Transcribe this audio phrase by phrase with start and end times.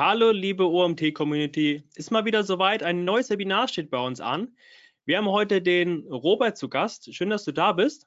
[0.00, 1.82] Hallo, liebe OMT-Community.
[1.96, 2.84] Ist mal wieder soweit.
[2.84, 4.56] Ein neues Webinar steht bei uns an.
[5.06, 7.12] Wir haben heute den Robert zu Gast.
[7.12, 8.06] Schön, dass du da bist.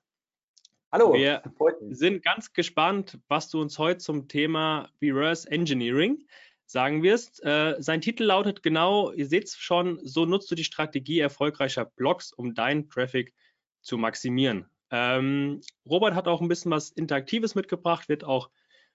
[0.90, 1.14] Hallo.
[1.14, 1.44] Wir
[1.90, 6.26] sind ganz gespannt, was du uns heute zum Thema Reverse Engineering
[6.66, 7.44] sagen wirst.
[7.44, 11.84] Äh, sein Titel lautet genau, ihr seht es schon, so nutzt du die Strategie erfolgreicher
[11.84, 13.34] Blogs, um deinen Traffic
[13.82, 14.66] zu maximieren.
[14.92, 18.50] Ähm, Robert hat auch ein bisschen was Interaktives mitgebracht, wird auch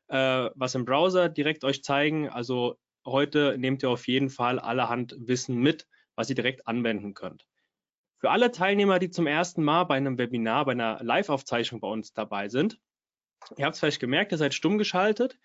[0.09, 2.31] äh, was im Browser direkt euch zeigen.
[2.31, 7.47] Also heute nehmt ihr auf jeden Fall allerhand Wissen mit, was ihr direkt anwenden könnt.
[8.19, 12.13] Für alle Teilnehmer, die zum ersten Mal bei einem Webinar, bei einer Live-Aufzeichnung bei uns
[12.13, 12.79] dabei sind,
[13.57, 15.39] ihr habt es vielleicht gemerkt, ihr seid stumm geschaltet,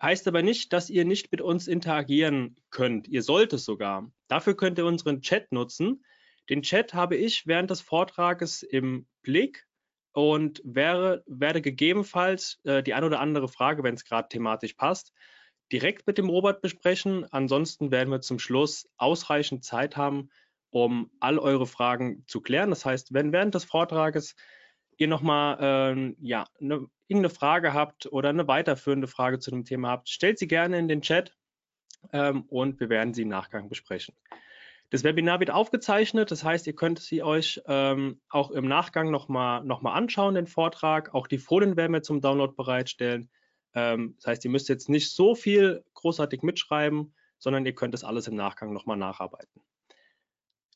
[0.00, 3.08] heißt aber nicht, dass ihr nicht mit uns interagieren könnt.
[3.08, 4.10] Ihr sollt es sogar.
[4.28, 6.04] Dafür könnt ihr unseren Chat nutzen.
[6.48, 9.66] Den Chat habe ich während des Vortrages im Blick
[10.12, 15.12] und wäre, werde gegebenenfalls äh, die ein oder andere Frage, wenn es gerade thematisch passt,
[15.72, 17.26] direkt mit dem Robert besprechen.
[17.32, 20.30] Ansonsten werden wir zum Schluss ausreichend Zeit haben,
[20.70, 22.70] um all eure Fragen zu klären.
[22.70, 24.36] Das heißt, wenn während des Vortrages
[24.98, 29.90] ihr nochmal äh, ja, ne, irgendeine Frage habt oder eine weiterführende Frage zu dem Thema
[29.90, 31.34] habt, stellt sie gerne in den Chat
[32.12, 34.14] ähm, und wir werden sie im Nachgang besprechen.
[34.90, 39.64] Das Webinar wird aufgezeichnet, das heißt, ihr könnt sie euch ähm, auch im Nachgang nochmal
[39.64, 41.14] noch mal anschauen, den Vortrag.
[41.14, 43.30] Auch die Folien werden wir zum Download bereitstellen.
[43.74, 48.04] Ähm, das heißt, ihr müsst jetzt nicht so viel großartig mitschreiben, sondern ihr könnt das
[48.04, 49.62] alles im Nachgang nochmal nacharbeiten.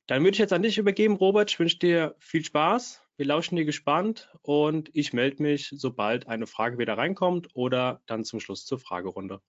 [0.07, 1.51] Dann würde ich jetzt an dich übergeben, Robert.
[1.51, 3.03] Ich wünsche dir viel Spaß.
[3.17, 8.25] Wir lauschen dir gespannt und ich melde mich, sobald eine Frage wieder reinkommt oder dann
[8.25, 9.41] zum Schluss zur Fragerunde.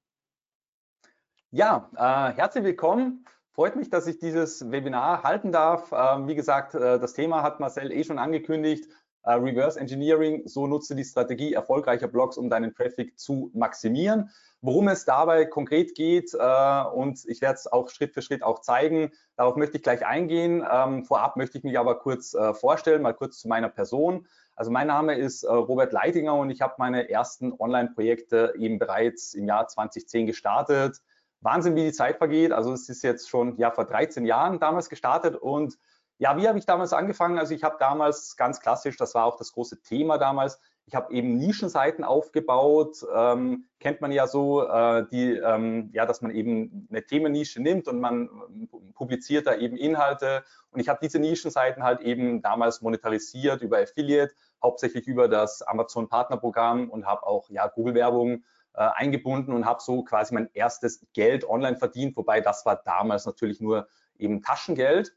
[1.52, 3.26] Ja, äh, herzlich willkommen
[3.58, 5.92] Freut mich, dass ich dieses Webinar halten darf.
[5.92, 8.88] Ähm, wie gesagt, äh, das Thema hat Marcel eh schon angekündigt.
[9.28, 14.30] Äh, Reverse Engineering, so nutze die Strategie erfolgreicher Blogs, um deinen Traffic zu maximieren.
[14.62, 18.60] Worum es dabei konkret geht äh, und ich werde es auch Schritt für Schritt auch
[18.62, 20.66] zeigen, darauf möchte ich gleich eingehen.
[20.72, 24.28] Ähm, vorab möchte ich mich aber kurz vorstellen, mal kurz zu meiner Person.
[24.56, 29.46] Also mein Name ist Robert Leitinger und ich habe meine ersten Online-Projekte eben bereits im
[29.46, 31.02] Jahr 2010 gestartet.
[31.42, 32.52] Wahnsinn, wie die Zeit vergeht.
[32.52, 35.78] Also es ist jetzt schon ja vor 13 Jahren damals gestartet und
[36.18, 37.38] ja, wie habe ich damals angefangen?
[37.38, 41.14] Also ich habe damals ganz klassisch, das war auch das große Thema damals, ich habe
[41.14, 46.88] eben Nischenseiten aufgebaut, ähm, kennt man ja so, äh, die, ähm, ja, dass man eben
[46.90, 48.30] eine Themennische nimmt und man
[48.96, 50.46] publiziert da eben Inhalte.
[50.72, 54.34] Und ich habe diese Nischenseiten halt eben damals monetarisiert über Affiliate,
[54.64, 59.82] hauptsächlich über das Amazon Partnerprogramm und habe auch ja Google Werbung äh, eingebunden und habe
[59.82, 65.14] so quasi mein erstes Geld online verdient, wobei das war damals natürlich nur eben Taschengeld.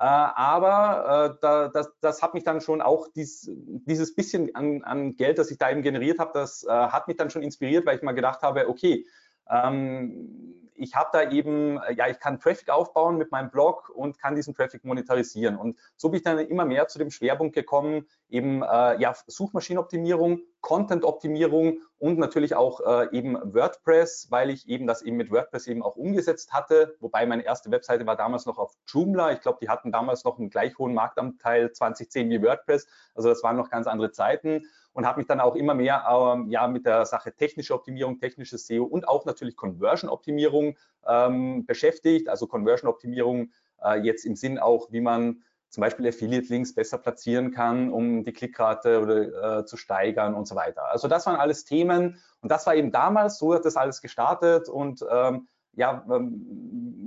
[0.00, 4.84] Äh, aber äh, da, das, das hat mich dann schon auch dies, dieses bisschen an,
[4.84, 7.84] an Geld, das ich da eben generiert habe, das äh, hat mich dann schon inspiriert,
[7.84, 9.06] weil ich mal gedacht habe, okay,
[9.50, 14.18] ähm, ich habe da eben, äh, ja, ich kann Traffic aufbauen mit meinem Blog und
[14.18, 15.56] kann diesen Traffic monetarisieren.
[15.56, 20.40] Und so bin ich dann immer mehr zu dem Schwerpunkt gekommen, eben äh, ja, Suchmaschinenoptimierung,
[20.60, 25.82] Content-Optimierung und natürlich auch äh, eben WordPress, weil ich eben das eben mit WordPress eben
[25.82, 26.96] auch umgesetzt hatte.
[27.00, 29.32] Wobei meine erste Webseite war damals noch auf Joomla.
[29.32, 32.86] Ich glaube, die hatten damals noch einen gleich hohen Marktanteil 2010 wie WordPress.
[33.14, 34.62] Also das waren noch ganz andere Zeiten
[34.98, 38.66] und habe mich dann auch immer mehr ähm, ja, mit der Sache technische Optimierung, technisches
[38.66, 40.76] SEO und auch natürlich Conversion-Optimierung
[41.06, 42.28] ähm, beschäftigt.
[42.28, 47.92] Also Conversion-Optimierung äh, jetzt im Sinn auch, wie man zum Beispiel Affiliate-Links besser platzieren kann,
[47.92, 50.90] um die Klickrate oder, äh, zu steigern und so weiter.
[50.90, 54.68] Also das waren alles Themen und das war eben damals, so hat das alles gestartet
[54.68, 56.44] und ähm, ja, ähm,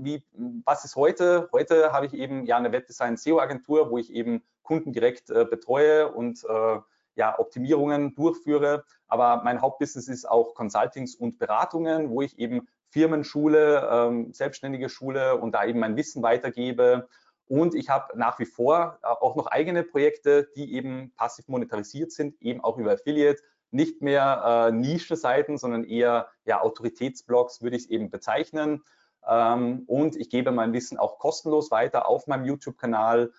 [0.02, 0.24] wie,
[0.64, 1.50] was ist heute?
[1.52, 6.10] Heute habe ich eben ja eine Webdesign SEO-Agentur, wo ich eben Kunden direkt äh, betreue
[6.10, 6.80] und äh,
[7.16, 8.84] ja, Optimierungen durchführe.
[9.08, 14.90] Aber mein Hauptbusiness ist auch Consultings und Beratungen, wo ich eben Firmen schule, ähm, selbstständige
[14.90, 17.08] Schule und da eben mein Wissen weitergebe.
[17.48, 22.12] Und ich habe nach wie vor äh, auch noch eigene Projekte, die eben passiv monetarisiert
[22.12, 23.42] sind, eben auch über Affiliate.
[23.72, 28.84] Nicht mehr äh, Nischenseiten, sondern eher ja, Autoritätsblogs würde ich es eben bezeichnen.
[29.28, 33.32] Ähm, und ich gebe mein Wissen auch kostenlos weiter auf meinem YouTube-Kanal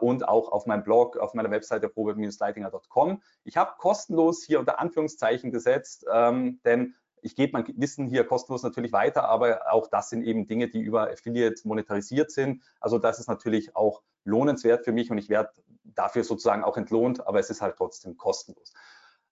[0.00, 3.22] und auch auf meinem Blog, auf meiner Webseite robert-leitinger.com.
[3.44, 8.62] Ich habe kostenlos hier unter Anführungszeichen gesetzt, ähm, denn ich gebe mein Wissen hier kostenlos
[8.62, 12.62] natürlich weiter, aber auch das sind eben Dinge, die über Affiliate monetarisiert sind.
[12.80, 15.50] Also das ist natürlich auch lohnenswert für mich und ich werde
[15.84, 18.72] dafür sozusagen auch entlohnt, aber es ist halt trotzdem kostenlos.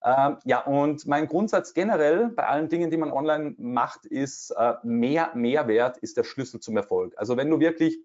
[0.05, 4.75] Ähm, ja, und mein Grundsatz generell bei allen Dingen, die man online macht, ist, äh,
[4.83, 7.15] mehr Mehrwert ist der Schlüssel zum Erfolg.
[7.17, 8.01] Also wenn du wirklich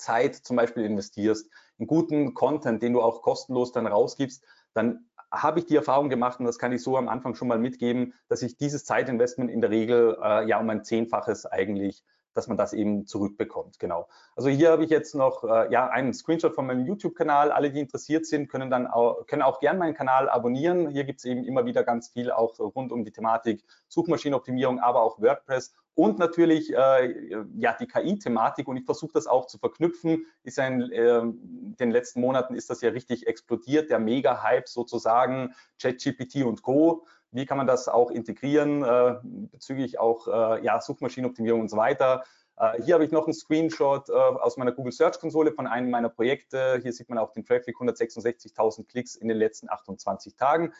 [0.00, 1.48] Zeit zum Beispiel investierst,
[1.78, 4.44] in guten Content, den du auch kostenlos dann rausgibst,
[4.74, 7.58] dann habe ich die Erfahrung gemacht, und das kann ich so am Anfang schon mal
[7.58, 12.02] mitgeben, dass ich dieses Zeitinvestment in der Regel äh, ja um ein Zehnfaches eigentlich
[12.34, 13.78] dass man das eben zurückbekommt.
[13.78, 14.08] Genau.
[14.36, 17.50] Also hier habe ich jetzt noch äh, ja einen Screenshot von meinem YouTube-Kanal.
[17.50, 20.88] Alle, die interessiert sind, können dann auch, können auch gern meinen Kanal abonnieren.
[20.88, 25.02] Hier gibt es eben immer wieder ganz viel auch rund um die Thematik Suchmaschinenoptimierung, aber
[25.02, 30.26] auch WordPress und natürlich äh, ja die KI-Thematik und ich versuche das auch zu verknüpfen.
[30.42, 35.54] Ist ja in äh, den letzten Monaten ist das ja richtig explodiert, der Mega-Hype sozusagen,
[35.80, 37.06] ChatGPT und Co.
[37.32, 42.24] Wie kann man das auch integrieren äh, bezüglich auch äh, ja, Suchmaschinenoptimierung und so weiter.
[42.56, 45.90] Äh, hier habe ich noch einen Screenshot äh, aus meiner Google Search Konsole von einem
[45.90, 46.78] meiner Projekte.
[46.82, 50.72] Hier sieht man auch den Traffic, 166.000 Klicks in den letzten 28 Tagen.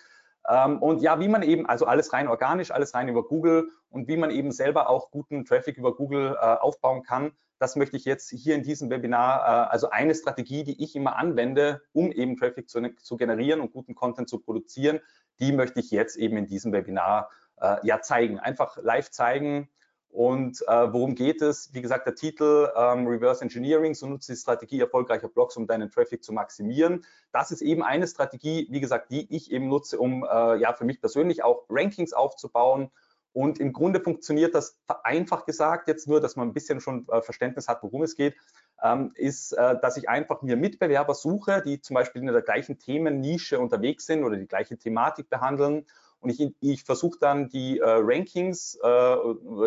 [0.49, 4.09] Ähm, und ja, wie man eben, also alles rein organisch, alles rein über Google und
[4.09, 8.07] wie man eben selber auch guten Traffic über Google äh, aufbauen kann, das möchte ich
[8.07, 12.37] jetzt hier in diesem Webinar, äh, also eine Strategie, die ich immer anwende, um eben
[12.37, 15.01] Traffic zu, zu, generieren und guten Content zu produzieren,
[15.41, 18.39] die möchte ich jetzt eben in diesem Webinar äh, ja zeigen.
[18.39, 19.69] Einfach live zeigen,
[20.11, 21.73] und äh, worum geht es?
[21.73, 25.89] Wie gesagt, der Titel ähm, Reverse Engineering, so nutzt die Strategie erfolgreicher Blogs, um deinen
[25.91, 27.05] Traffic zu maximieren.
[27.33, 30.85] Das ist eben eine Strategie, wie gesagt, die ich eben nutze, um äh, ja für
[30.85, 32.91] mich persönlich auch Rankings aufzubauen.
[33.33, 37.23] Und im Grunde funktioniert das einfach gesagt, jetzt nur, dass man ein bisschen schon äh,
[37.23, 38.35] Verständnis hat, worum es geht,
[38.83, 42.81] ähm, ist, äh, dass ich einfach mir Mitbewerber suche, die zum Beispiel in der gleichen
[42.81, 45.87] Themennische unterwegs sind oder die gleiche Thematik behandeln
[46.21, 49.17] und ich, ich versuche dann die äh, Rankings äh,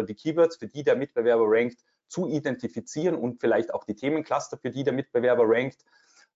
[0.07, 4.69] die Keywords, für die der Mitbewerber rankt, zu identifizieren und vielleicht auch die Themencluster, für
[4.69, 5.83] die der Mitbewerber rankt.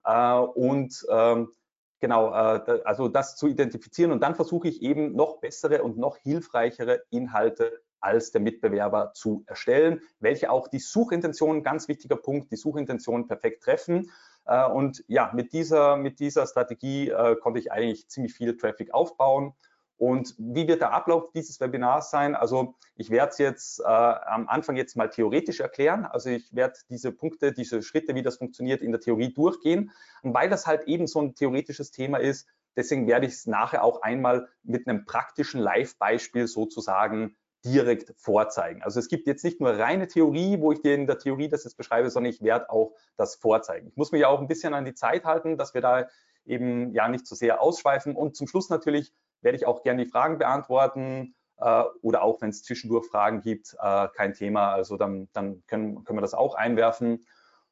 [0.03, 1.51] Äh, und ähm,
[1.99, 4.11] genau, äh, also das zu identifizieren.
[4.11, 9.43] Und dann versuche ich eben noch bessere und noch hilfreichere Inhalte als der Mitbewerber zu
[9.47, 14.11] erstellen, welche auch die Suchintention, ganz wichtiger Punkt, die Suchintention perfekt treffen.
[14.45, 18.93] Äh, und ja, mit dieser, mit dieser Strategie äh, konnte ich eigentlich ziemlich viel Traffic
[18.93, 19.53] aufbauen.
[19.97, 22.35] Und wie wird der Ablauf dieses Webinars sein?
[22.35, 26.05] Also ich werde es jetzt äh, am Anfang jetzt mal theoretisch erklären.
[26.05, 29.91] Also ich werde diese Punkte, diese Schritte, wie das funktioniert, in der Theorie durchgehen.
[30.21, 33.83] Und weil das halt eben so ein theoretisches Thema ist, deswegen werde ich es nachher
[33.83, 37.35] auch einmal mit einem praktischen Live-Beispiel sozusagen
[37.65, 38.83] direkt vorzeigen.
[38.83, 41.63] Also es gibt jetzt nicht nur reine Theorie, wo ich dir in der Theorie das
[41.63, 43.87] jetzt beschreibe, sondern ich werde auch das vorzeigen.
[43.87, 46.07] Ich muss mich ja auch ein bisschen an die Zeit halten, dass wir da
[46.45, 49.11] eben ja nicht zu so sehr ausschweifen und zum Schluss natürlich
[49.41, 53.75] werde ich auch gerne die Fragen beantworten äh, oder auch wenn es zwischendurch Fragen gibt,
[53.79, 54.73] äh, kein Thema.
[54.73, 57.25] Also dann, dann können, können wir das auch einwerfen.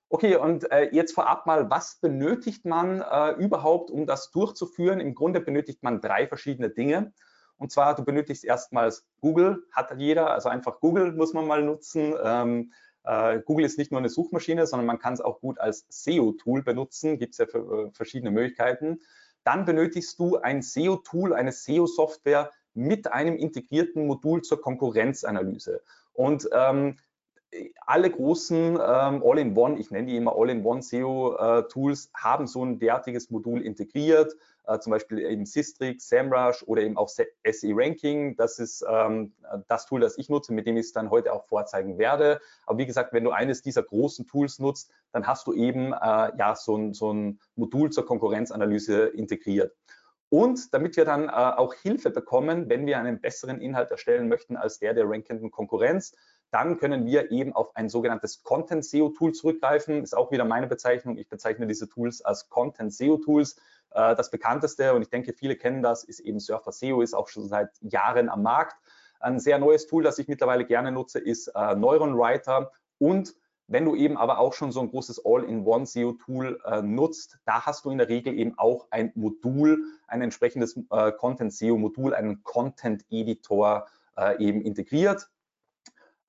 [0.10, 5.00] Okay, und äh, jetzt vorab mal, was benötigt man äh, überhaupt, um das durchzuführen?
[5.00, 7.12] Im Grunde benötigt man drei verschiedene Dinge.
[7.58, 12.14] Und zwar, du benötigst erstmals Google, hat jeder, also einfach Google muss man mal nutzen.
[12.22, 12.72] Ähm,
[13.04, 16.64] äh, Google ist nicht nur eine Suchmaschine, sondern man kann es auch gut als SEO-Tool
[16.64, 19.02] benutzen, gibt es ja für, äh, verschiedene Möglichkeiten.
[19.46, 25.82] Dann benötigst du ein SEO-Tool, eine SEO-Software mit einem integrierten Modul zur Konkurrenzanalyse.
[26.12, 26.98] Und ähm,
[27.86, 33.30] alle großen ähm, All-in-One, ich nenne die immer All-in-One SEO-Tools, äh, haben so ein derartiges
[33.30, 34.36] Modul integriert
[34.80, 38.36] zum Beispiel eben Systrix, SEMrush oder eben auch SE Ranking.
[38.36, 39.34] Das ist ähm,
[39.68, 42.40] das Tool, das ich nutze, mit dem ich es dann heute auch vorzeigen werde.
[42.66, 46.32] Aber wie gesagt, wenn du eines dieser großen Tools nutzt, dann hast du eben äh,
[46.38, 49.74] ja so ein, so ein Modul zur Konkurrenzanalyse integriert.
[50.30, 54.58] Und damit wir dann äh, auch Hilfe bekommen, wenn wir einen besseren Inhalt erstellen möchten
[54.58, 56.14] als der der rankenden Konkurrenz,
[56.52, 60.04] dann können wir eben auf ein sogenanntes Content SEO Tool zurückgreifen.
[60.04, 61.18] Ist auch wieder meine Bezeichnung.
[61.18, 63.58] Ich bezeichne diese Tools als Content SEO Tools.
[63.96, 67.30] Äh, das bekannteste, und ich denke, viele kennen das, ist eben Surfer SEO, ist auch
[67.30, 68.76] schon seit Jahren am Markt.
[69.20, 72.72] Ein sehr neues Tool, das ich mittlerweile gerne nutze, ist äh, Neuron Writer.
[73.00, 73.34] Und
[73.68, 77.86] wenn du eben aber auch schon so ein großes All-in-One SEO-Tool äh, nutzt, da hast
[77.86, 80.80] du in der Regel eben auch ein Modul, ein entsprechendes
[81.18, 83.88] Content-SEO-Modul, einen Content-Editor
[84.38, 85.28] eben integriert.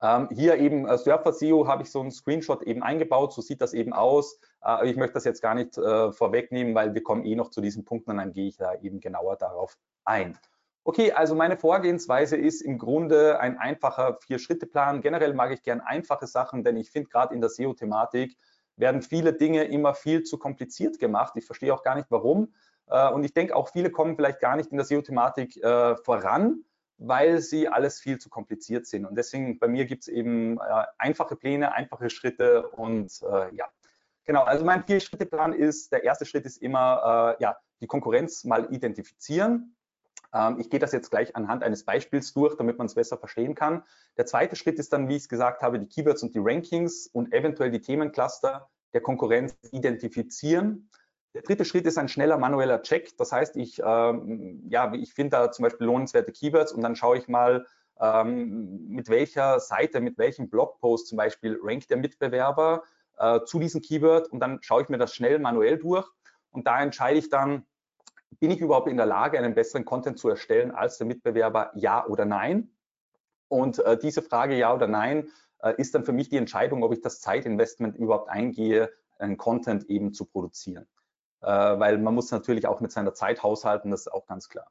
[0.01, 3.61] Ähm, hier eben äh, Surfer SEO habe ich so einen Screenshot eben eingebaut, so sieht
[3.61, 4.39] das eben aus.
[4.63, 7.61] Äh, ich möchte das jetzt gar nicht äh, vorwegnehmen, weil wir kommen eh noch zu
[7.61, 10.37] diesen Punkten und dann gehe ich da eben genauer darauf ein.
[10.83, 15.01] Okay, also meine Vorgehensweise ist im Grunde ein einfacher Vier-Schritte-Plan.
[15.01, 18.37] Generell mag ich gern einfache Sachen, denn ich finde gerade in der SEO-Thematik
[18.77, 21.33] werden viele Dinge immer viel zu kompliziert gemacht.
[21.35, 22.53] Ich verstehe auch gar nicht, warum.
[22.87, 26.63] Äh, und ich denke auch, viele kommen vielleicht gar nicht in der SEO-Thematik äh, voran,
[26.97, 29.05] weil sie alles viel zu kompliziert sind.
[29.05, 33.65] Und deswegen bei mir gibt es eben äh, einfache Pläne, einfache Schritte und äh, ja.
[34.25, 38.73] Genau, also mein Vier-Schritte-Plan ist, der erste Schritt ist immer, äh, ja, die Konkurrenz mal
[38.73, 39.77] identifizieren.
[40.33, 43.55] Ähm, ich gehe das jetzt gleich anhand eines Beispiels durch, damit man es besser verstehen
[43.55, 43.83] kann.
[44.17, 47.07] Der zweite Schritt ist dann, wie ich es gesagt habe, die Keywords und die Rankings
[47.07, 50.89] und eventuell die Themencluster der Konkurrenz identifizieren.
[51.37, 53.15] Der dritte Schritt ist ein schneller manueller Check.
[53.15, 57.19] Das heißt, ich, ähm, ja, ich finde da zum Beispiel lohnenswerte Keywords und dann schaue
[57.19, 57.67] ich mal,
[58.01, 62.81] ähm, mit welcher Seite, mit welchem Blogpost zum Beispiel rankt der Mitbewerber
[63.19, 66.07] äh, zu diesem Keyword und dann schaue ich mir das schnell manuell durch
[66.49, 67.67] und da entscheide ich dann,
[68.39, 72.03] bin ich überhaupt in der Lage, einen besseren Content zu erstellen als der Mitbewerber, ja
[72.07, 72.71] oder nein?
[73.47, 75.29] Und äh, diese Frage ja oder nein
[75.59, 79.87] äh, ist dann für mich die Entscheidung, ob ich das Zeitinvestment überhaupt eingehe, einen Content
[79.87, 80.87] eben zu produzieren.
[81.41, 84.67] Äh, weil man muss natürlich auch mit seiner Zeit haushalten, das ist auch ganz klar.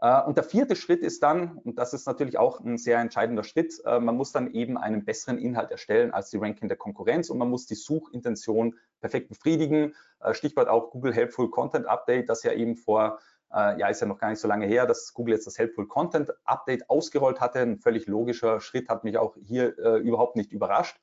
[0.00, 3.44] Äh, und der vierte Schritt ist dann, und das ist natürlich auch ein sehr entscheidender
[3.44, 7.28] Schritt, äh, man muss dann eben einen besseren Inhalt erstellen als die Ranking der Konkurrenz
[7.28, 9.94] und man muss die Suchintention perfekt befriedigen.
[10.30, 13.18] Stichwort auch Google Helpful Content Update, das ja eben vor
[13.50, 16.32] ja, ist ja noch gar nicht so lange her, dass Google jetzt das Helpful Content
[16.44, 17.58] Update ausgerollt hatte.
[17.58, 20.98] Ein völlig logischer Schritt hat mich auch hier überhaupt nicht überrascht.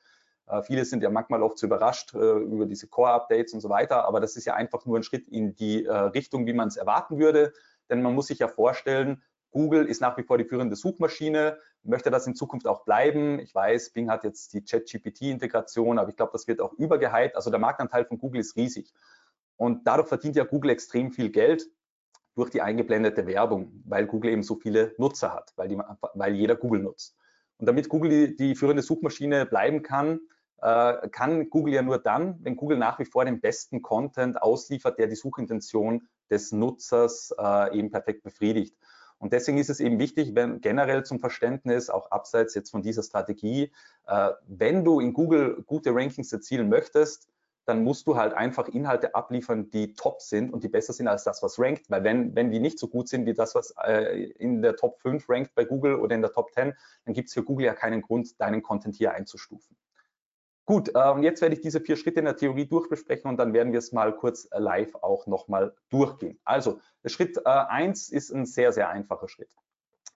[0.50, 4.06] Äh, viele sind ja manchmal oft so überrascht äh, über diese Core-Updates und so weiter,
[4.06, 6.78] aber das ist ja einfach nur ein Schritt in die äh, Richtung, wie man es
[6.78, 7.54] erwarten würde.
[7.90, 12.12] Denn man muss sich ja vorstellen, Google ist nach wie vor die führende Suchmaschine, möchte
[12.12, 13.40] das in Zukunft auch bleiben.
[13.40, 17.36] Ich weiß, Bing hat jetzt die Chat-GPT-Integration, aber ich glaube, das wird auch übergehypt.
[17.36, 18.94] Also der Marktanteil von Google ist riesig.
[19.56, 21.68] Und dadurch verdient ja Google extrem viel Geld
[22.36, 25.78] durch die eingeblendete Werbung, weil Google eben so viele Nutzer hat, weil, die,
[26.14, 27.18] weil jeder Google nutzt.
[27.58, 30.22] Und damit Google die, die führende Suchmaschine bleiben kann,
[30.62, 35.08] kann Google ja nur dann, wenn Google nach wie vor den besten Content ausliefert, der
[35.08, 38.76] die Suchintention des Nutzers äh, eben perfekt befriedigt.
[39.20, 43.04] Und deswegen ist es eben wichtig, wenn generell zum Verständnis, auch abseits jetzt von dieser
[43.04, 43.72] Strategie,
[44.08, 47.28] äh, wenn du in Google gute Rankings erzielen möchtest,
[47.66, 51.24] dann musst du halt einfach Inhalte abliefern, die top sind und die besser sind als
[51.24, 51.90] das, was rankt.
[51.90, 55.00] Weil wenn, wenn die nicht so gut sind wie das, was äh, in der Top
[55.02, 56.74] 5 rankt bei Google oder in der Top 10,
[57.06, 59.76] dann gibt es für Google ja keinen Grund, deinen Content hier einzustufen.
[60.70, 63.54] Gut, äh, und jetzt werde ich diese vier Schritte in der Theorie durchbesprechen und dann
[63.54, 66.40] werden wir es mal kurz äh, live auch nochmal durchgehen.
[66.44, 69.50] Also, Schritt äh, eins ist ein sehr, sehr einfacher Schritt.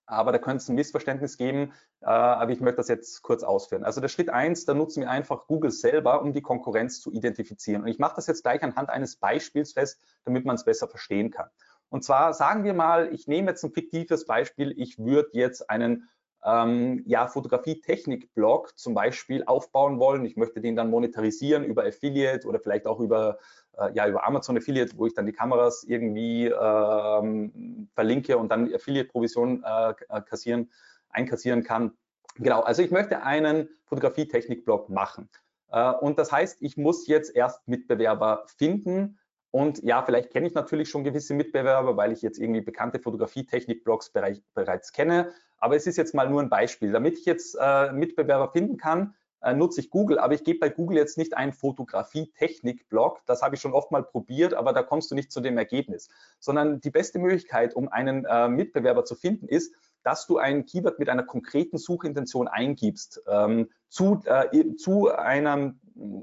[0.05, 3.83] Aber da könnte es ein Missverständnis geben, äh, aber ich möchte das jetzt kurz ausführen.
[3.83, 7.81] Also der Schritt eins, da nutzen wir einfach Google selber, um die Konkurrenz zu identifizieren.
[7.81, 11.31] Und ich mache das jetzt gleich anhand eines Beispiels fest, damit man es besser verstehen
[11.31, 11.49] kann.
[11.89, 16.09] Und zwar sagen wir mal, ich nehme jetzt ein fiktives Beispiel, ich würde jetzt einen
[16.45, 20.25] ähm, ja, Fotografie-Technik-Blog zum Beispiel aufbauen wollen.
[20.25, 23.39] Ich möchte den dann monetarisieren über Affiliate oder vielleicht auch über,
[23.77, 28.73] äh, ja, über Amazon Affiliate, wo ich dann die Kameras irgendwie ähm, verlinke und dann
[28.73, 30.69] Affiliate-Provision äh, kassieren,
[31.09, 31.91] einkassieren kann.
[32.35, 35.29] Genau, also ich möchte einen Fotografie-Technik-Blog machen.
[35.71, 39.17] Äh, und das heißt, ich muss jetzt erst Mitbewerber finden,
[39.53, 44.09] und ja, vielleicht kenne ich natürlich schon gewisse Mitbewerber, weil ich jetzt irgendwie bekannte Fotografie-Technik-Blogs
[44.09, 45.31] bereits kenne.
[45.59, 46.91] Aber es ist jetzt mal nur ein Beispiel.
[46.91, 50.69] Damit ich jetzt äh, Mitbewerber finden kann, äh, nutze ich Google, aber ich gebe bei
[50.69, 53.21] Google jetzt nicht einen Fotografie-Technik-Blog.
[53.27, 56.09] Das habe ich schon oft mal probiert, aber da kommst du nicht zu dem Ergebnis.
[56.39, 60.97] Sondern die beste Möglichkeit, um einen äh, Mitbewerber zu finden, ist, dass du ein Keyword
[60.97, 65.79] mit einer konkreten Suchintention eingibst ähm, zu, äh, zu einem,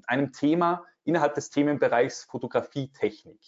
[0.08, 3.40] einem Thema, innerhalb des Themenbereichs Fotografietechnik.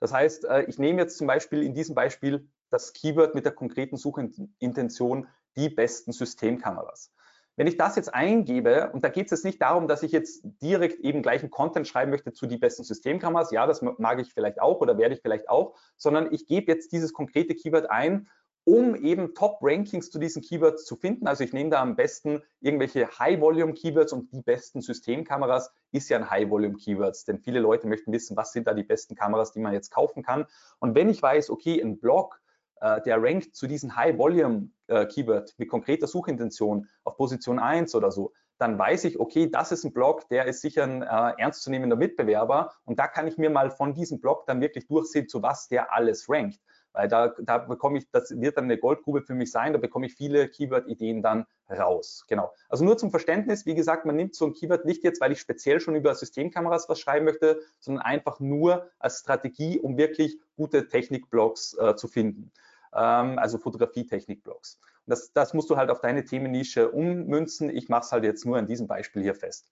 [0.00, 3.52] Das heißt, äh, ich nehme jetzt zum Beispiel in diesem Beispiel das Keyword mit der
[3.52, 7.12] konkreten Suchintention die besten Systemkameras.
[7.56, 10.42] Wenn ich das jetzt eingebe, und da geht es jetzt nicht darum, dass ich jetzt
[10.62, 14.62] direkt eben gleichen Content schreiben möchte zu die besten Systemkameras, ja, das mag ich vielleicht
[14.62, 18.28] auch oder werde ich vielleicht auch, sondern ich gebe jetzt dieses konkrete Keyword ein
[18.64, 21.26] um eben Top-Rankings zu diesen Keywords zu finden.
[21.26, 26.30] Also ich nehme da am besten irgendwelche High-Volume-Keywords und die besten Systemkameras ist ja ein
[26.30, 29.90] High-Volume-Keywords, denn viele Leute möchten wissen, was sind da die besten Kameras, die man jetzt
[29.90, 30.46] kaufen kann.
[30.78, 32.40] Und wenn ich weiß, okay, ein Blog,
[32.80, 38.78] äh, der rankt zu diesen High-Volume-Keyword mit konkreter Suchintention auf Position 1 oder so, dann
[38.78, 42.98] weiß ich, okay, das ist ein Blog, der ist sicher ein äh, ernstzunehmender Mitbewerber und
[42.98, 46.28] da kann ich mir mal von diesem Blog dann wirklich durchsehen, zu was der alles
[46.28, 46.60] rankt
[46.92, 50.06] weil da, da bekomme ich, das wird dann eine Goldgrube für mich sein, da bekomme
[50.06, 52.24] ich viele Keyword-Ideen dann raus.
[52.28, 52.52] Genau.
[52.68, 55.40] Also nur zum Verständnis, wie gesagt, man nimmt so ein Keyword nicht jetzt, weil ich
[55.40, 60.88] speziell schon über Systemkameras was schreiben möchte, sondern einfach nur als Strategie, um wirklich gute
[60.88, 62.50] Technikblogs äh, zu finden.
[62.92, 64.80] Ähm, also Fotografie-Technikblogs.
[65.06, 67.70] Das, das musst du halt auf deine Themennische ummünzen.
[67.70, 69.70] Ich mache es halt jetzt nur an diesem Beispiel hier fest.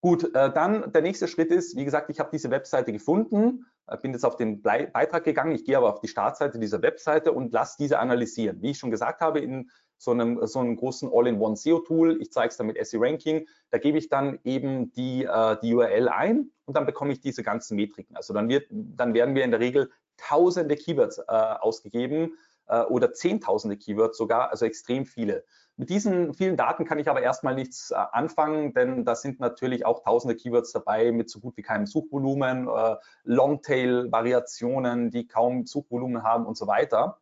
[0.00, 3.66] Gut, äh, dann der nächste Schritt ist, wie gesagt, ich habe diese Webseite gefunden,
[4.00, 7.52] bin jetzt auf den Beitrag gegangen, ich gehe aber auf die Startseite dieser Webseite und
[7.52, 8.62] lasse diese analysieren.
[8.62, 12.48] Wie ich schon gesagt habe, in so einem, so einem großen All-in-One SEO-Tool, ich zeige
[12.48, 16.50] es dann mit SE Ranking, da gebe ich dann eben die, äh, die URL ein
[16.64, 18.16] und dann bekomme ich diese ganzen Metriken.
[18.16, 23.12] Also dann, wird, dann werden wir in der Regel tausende Keywords äh, ausgegeben, äh, oder
[23.12, 25.44] zehntausende Keywords sogar, also extrem viele.
[25.76, 29.86] Mit diesen vielen Daten kann ich aber erstmal nichts äh, anfangen, denn da sind natürlich
[29.86, 36.22] auch tausende Keywords dabei mit so gut wie keinem Suchvolumen, äh, Longtail-Variationen, die kaum Suchvolumen
[36.22, 37.18] haben und so weiter.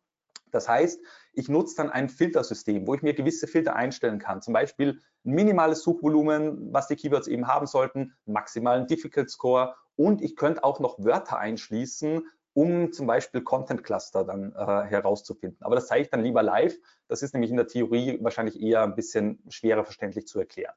[0.51, 0.99] Das heißt,
[1.33, 4.41] ich nutze dann ein Filtersystem, wo ich mir gewisse Filter einstellen kann.
[4.41, 10.21] Zum Beispiel ein minimales Suchvolumen, was die Keywords eben haben sollten, maximalen Difficult Score und
[10.21, 15.57] ich könnte auch noch Wörter einschließen, um zum Beispiel Content Cluster dann äh, herauszufinden.
[15.61, 16.77] Aber das zeige ich dann lieber live.
[17.07, 20.73] Das ist nämlich in der Theorie wahrscheinlich eher ein bisschen schwerer verständlich zu erklären.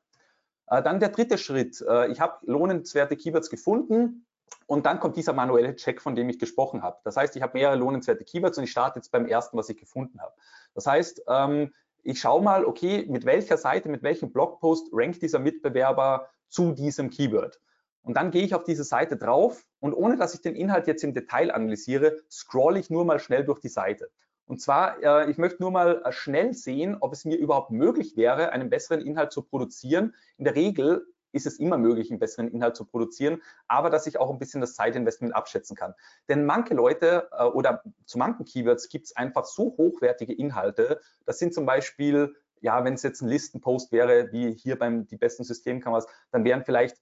[0.69, 1.85] Äh, dann der dritte Schritt.
[1.87, 4.27] Äh, ich habe lohnenswerte Keywords gefunden
[4.67, 6.99] und dann kommt dieser manuelle Check, von dem ich gesprochen habe.
[7.05, 9.77] Das heißt, ich habe mehrere lohnenswerte Keywords und ich starte jetzt beim ersten, was ich
[9.77, 10.35] gefunden habe.
[10.75, 15.39] Das heißt, ähm, ich schaue mal, okay, mit welcher Seite, mit welchem Blogpost rankt dieser
[15.39, 17.59] Mitbewerber zu diesem Keyword.
[18.05, 21.03] Und dann gehe ich auf diese Seite drauf und ohne dass ich den Inhalt jetzt
[21.03, 24.11] im Detail analysiere, scrolle ich nur mal schnell durch die Seite.
[24.47, 28.15] Und zwar, äh, ich möchte nur mal äh, schnell sehen, ob es mir überhaupt möglich
[28.15, 30.15] wäre, einen besseren Inhalt zu produzieren.
[30.37, 34.21] In der Regel ist es immer möglich, einen besseren Inhalt zu produzieren, aber dass ich
[34.21, 35.95] auch ein bisschen das Zeitinvestment abschätzen kann.
[36.29, 41.01] Denn manche Leute äh, oder zu manchen Keywords gibt es einfach so hochwertige Inhalte.
[41.25, 45.17] Das sind zum Beispiel, ja, wenn es jetzt ein Listenpost wäre, wie hier beim die
[45.17, 46.99] besten Systemkameras, dann wären vielleicht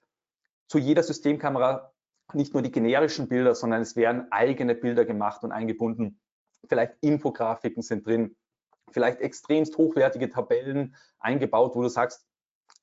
[0.73, 1.93] zu jeder Systemkamera
[2.33, 6.19] nicht nur die generischen Bilder, sondern es werden eigene Bilder gemacht und eingebunden.
[6.67, 8.39] Vielleicht Infografiken sind drin,
[8.91, 12.27] vielleicht extremst hochwertige Tabellen eingebaut, wo du sagst,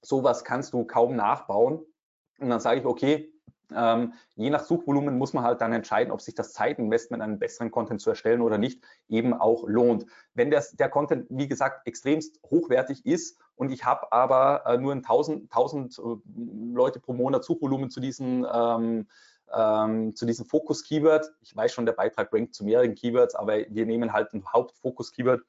[0.04, 1.84] sowas kannst du kaum nachbauen.
[2.38, 3.34] Und dann sage ich, okay,
[3.76, 7.72] ähm, je nach Suchvolumen muss man halt dann entscheiden, ob sich das Zeitinvestment, einen besseren
[7.72, 10.06] Content zu erstellen oder nicht, eben auch lohnt.
[10.34, 14.94] Wenn das, der Content, wie gesagt, extremst hochwertig ist und ich habe aber äh, nur
[14.94, 16.02] ein 1000, 1000 äh,
[16.74, 19.08] Leute pro Monat Suchvolumen zu diesen ähm,
[19.54, 21.32] ähm, zu diesem Fokus-Keyword.
[21.42, 25.42] Ich weiß schon, der Beitrag rankt zu mehreren Keywords, aber wir nehmen halt ein Hauptfokus-Keyword.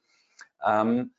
[0.65, 1.13] Ähm,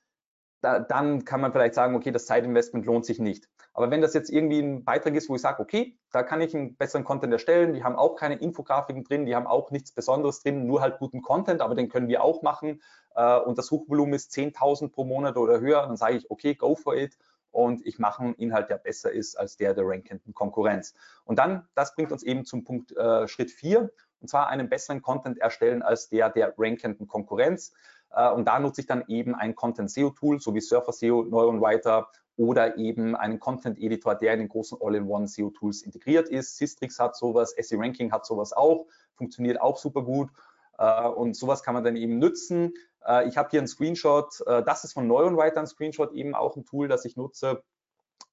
[0.61, 3.49] da, dann kann man vielleicht sagen, okay, das Zeitinvestment lohnt sich nicht.
[3.75, 6.55] Aber wenn das jetzt irgendwie ein Beitrag ist, wo ich sage, okay, da kann ich
[6.55, 10.43] einen besseren Content erstellen, die haben auch keine Infografiken drin, die haben auch nichts Besonderes
[10.43, 12.83] drin, nur halt guten Content, aber den können wir auch machen
[13.15, 16.75] äh, und das Suchvolumen ist 10.000 pro Monat oder höher, dann sage ich, okay, go
[16.75, 17.17] for it
[17.51, 20.95] und ich mache einen Inhalt, der besser ist als der der rankenden Konkurrenz.
[21.25, 25.03] Und dann, das bringt uns eben zum Punkt äh, Schritt 4, und zwar einen besseren
[25.03, 27.73] Content erstellen als der der rankenden Konkurrenz.
[28.11, 31.25] Äh, und da nutze ich dann eben ein Content SEO Tool, so wie Surfer SEO,
[31.25, 36.29] Neuron Writer oder eben einen Content Editor, der in den großen All-in-One SEO Tools integriert
[36.29, 36.57] ist.
[36.57, 40.31] Sistrix hat sowas, SE Ranking hat sowas auch, funktioniert auch super gut.
[40.79, 42.73] Äh, und sowas kann man dann eben nutzen.
[43.07, 46.57] Äh, ich habe hier einen Screenshot, das ist von Neuron Writer ein Screenshot, eben auch
[46.57, 47.63] ein Tool, das ich nutze.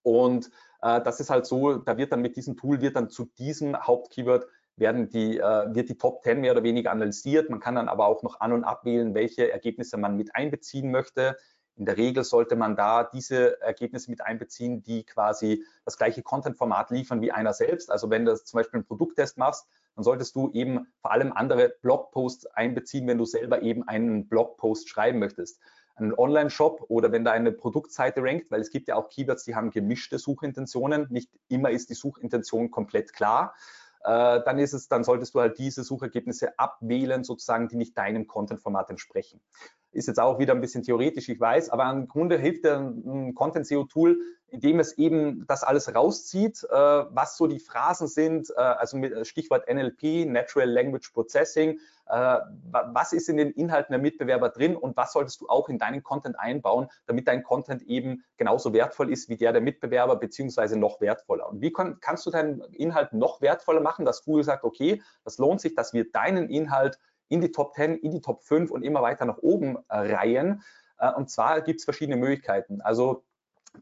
[0.01, 0.49] Und
[0.81, 4.47] das ist halt so, da wird dann mit diesem Tool, wird dann zu diesem Hauptkeyword
[4.79, 7.49] werden die, äh, wird die Top 10 mehr oder weniger analysiert.
[7.49, 11.37] Man kann dann aber auch noch an- und abwählen, welche Ergebnisse man mit einbeziehen möchte.
[11.79, 16.91] In der Regel sollte man da diese Ergebnisse mit einbeziehen, die quasi das gleiche Content-Format
[16.91, 17.89] liefern wie einer selbst.
[17.89, 19.65] Also wenn du zum Beispiel einen Produkttest machst,
[19.95, 24.89] dann solltest du eben vor allem andere Blogposts einbeziehen, wenn du selber eben einen Blogpost
[24.89, 25.61] schreiben möchtest.
[25.95, 29.55] Einen Online-Shop oder wenn da eine Produktseite rankt, weil es gibt ja auch Keywords, die
[29.55, 31.07] haben gemischte Suchintentionen.
[31.09, 33.55] Nicht immer ist die Suchintention komplett klar
[34.01, 38.27] äh, dann ist es, dann solltest du halt diese Suchergebnisse abwählen, sozusagen, die nicht deinem
[38.27, 39.41] Content-Format entsprechen.
[39.91, 44.19] Ist jetzt auch wieder ein bisschen theoretisch, ich weiß, aber im Grunde hilft ein Content-SEO-Tool,
[44.51, 49.13] indem es eben das alles rauszieht, äh, was so die Phrasen sind, äh, also mit
[49.13, 52.39] äh, Stichwort NLP, Natural Language Processing, äh,
[52.71, 56.03] was ist in den Inhalten der Mitbewerber drin und was solltest du auch in deinen
[56.03, 61.01] Content einbauen, damit dein Content eben genauso wertvoll ist wie der der Mitbewerber, beziehungsweise noch
[61.01, 61.47] wertvoller.
[61.49, 65.37] Und wie kann, kannst du deinen Inhalt noch wertvoller machen, dass Google sagt, okay, das
[65.37, 66.99] lohnt sich, dass wir deinen Inhalt
[67.29, 70.63] in die Top 10, in die Top 5 und immer weiter nach oben äh, reihen.
[70.97, 72.81] Äh, und zwar gibt es verschiedene Möglichkeiten.
[72.81, 73.23] Also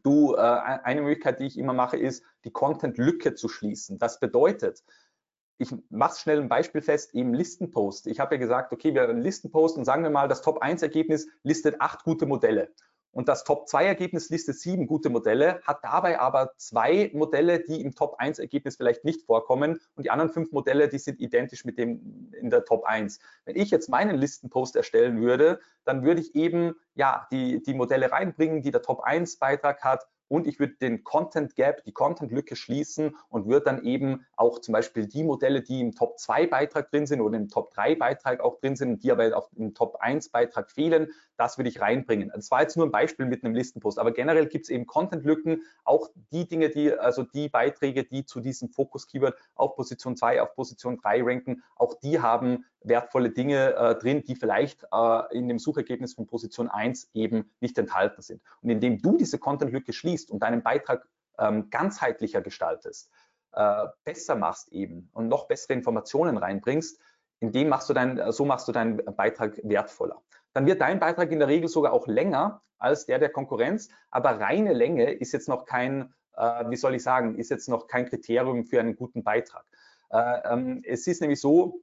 [0.02, 3.98] du, äh, eine Möglichkeit, die ich immer mache, ist, die Content-Lücke zu schließen.
[3.98, 4.84] Das bedeutet,
[5.58, 8.06] ich mache schnell ein Beispiel fest, eben Listenpost.
[8.06, 11.26] Ich habe ja gesagt, okay, wir haben einen Listenpost und sagen wir mal, das Top-1-Ergebnis
[11.42, 12.72] listet acht gute Modelle.
[13.12, 18.76] Und das Top-2-Ergebnis listet sieben gute Modelle, hat dabei aber zwei Modelle, die im Top-1-Ergebnis
[18.76, 22.64] vielleicht nicht vorkommen und die anderen fünf Modelle, die sind identisch mit dem in der
[22.64, 23.18] Top 1.
[23.44, 28.12] Wenn ich jetzt meinen Listenpost erstellen würde, dann würde ich eben ja die, die Modelle
[28.12, 32.54] reinbringen, die der Top 1-Beitrag hat und ich würde den Content Gap, die Content Lücke
[32.54, 36.90] schließen und würde dann eben auch zum Beispiel die Modelle, die im Top 2 Beitrag
[36.90, 39.96] drin sind oder im Top 3 Beitrag auch drin sind, die aber auf im Top
[40.00, 42.30] 1 Beitrag fehlen, das würde ich reinbringen.
[42.34, 45.62] Das war jetzt nur ein Beispiel mit einem Listenpost, aber generell gibt es eben Content-Lücken,
[45.84, 50.54] auch die Dinge, die, also die Beiträge, die zu diesem Fokus-Keyword auf Position 2, auf
[50.54, 55.60] Position 3 ranken, auch die haben wertvolle Dinge äh, drin, die vielleicht äh, in dem
[55.60, 58.42] Suchergebnis von Position 1 eben nicht enthalten sind.
[58.60, 61.06] Und indem du diese Content-Lücke schließt und deinen Beitrag
[61.38, 63.10] ähm, ganzheitlicher gestaltest,
[63.52, 67.00] äh, besser machst eben und noch bessere Informationen reinbringst,
[67.40, 70.20] in dem machst du dein, so machst du deinen Beitrag wertvoller.
[70.58, 74.40] Dann wird dein Beitrag in der Regel sogar auch länger als der der Konkurrenz, aber
[74.40, 78.06] reine Länge ist jetzt noch kein, äh, wie soll ich sagen, ist jetzt noch kein
[78.06, 79.64] Kriterium für einen guten Beitrag.
[80.10, 81.82] Äh, ähm, es ist nämlich so,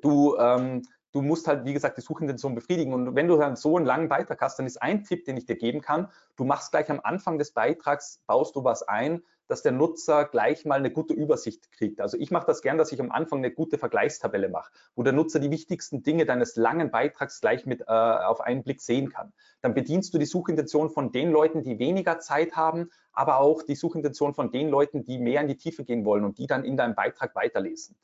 [0.00, 2.92] du, ähm, du musst halt, wie gesagt, die Suchintention befriedigen.
[2.92, 5.46] Und wenn du dann so einen langen Beitrag hast, dann ist ein Tipp, den ich
[5.46, 9.60] dir geben kann, du machst gleich am Anfang des Beitrags, baust du was ein, dass
[9.60, 12.00] der Nutzer gleich mal eine gute Übersicht kriegt.
[12.00, 15.12] Also ich mache das gern, dass ich am Anfang eine gute Vergleichstabelle mache, wo der
[15.12, 19.34] Nutzer die wichtigsten Dinge deines langen Beitrags gleich mit äh, auf einen Blick sehen kann.
[19.60, 23.74] Dann bedienst du die Suchintention von den Leuten, die weniger Zeit haben, aber auch die
[23.74, 26.78] Suchintention von den Leuten, die mehr in die Tiefe gehen wollen und die dann in
[26.78, 27.94] deinem Beitrag weiterlesen.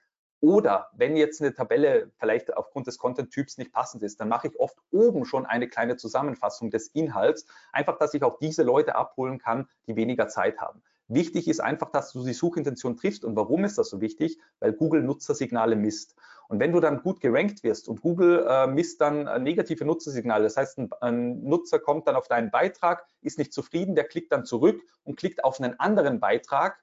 [0.41, 4.61] Oder wenn jetzt eine Tabelle vielleicht aufgrund des Content-Typs nicht passend ist, dann mache ich
[4.61, 9.39] oft oben schon eine kleine Zusammenfassung des Inhalts, einfach, dass ich auch diese Leute abholen
[9.39, 10.83] kann, die weniger Zeit haben.
[11.09, 13.25] Wichtig ist einfach, dass du die Suchintention triffst.
[13.25, 14.39] Und warum ist das so wichtig?
[14.61, 16.15] Weil Google Nutzersignale misst.
[16.49, 20.45] Und wenn du dann gut gerankt wirst und Google äh, misst dann äh, negative Nutzersignale,
[20.45, 24.33] das heißt, ein, ein, Nutzer kommt dann auf deinen Beitrag, ist nicht zufrieden, der klickt
[24.33, 26.79] dann zurück und klickt auf einen anderen Beitrag,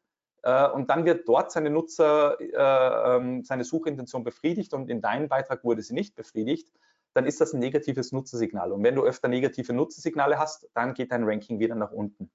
[0.46, 5.28] äh, und dann wird dort seine Nutzer, äh, ähm, seine Suchintention befriedigt und in deinem
[5.28, 6.72] Beitrag wurde sie nicht befriedigt,
[7.14, 8.72] dann ist das ein negatives Nutzersignal.
[8.72, 12.30] Und wenn du öfter negative Nutzersignale hast, dann geht dein Ranking wieder nach unten.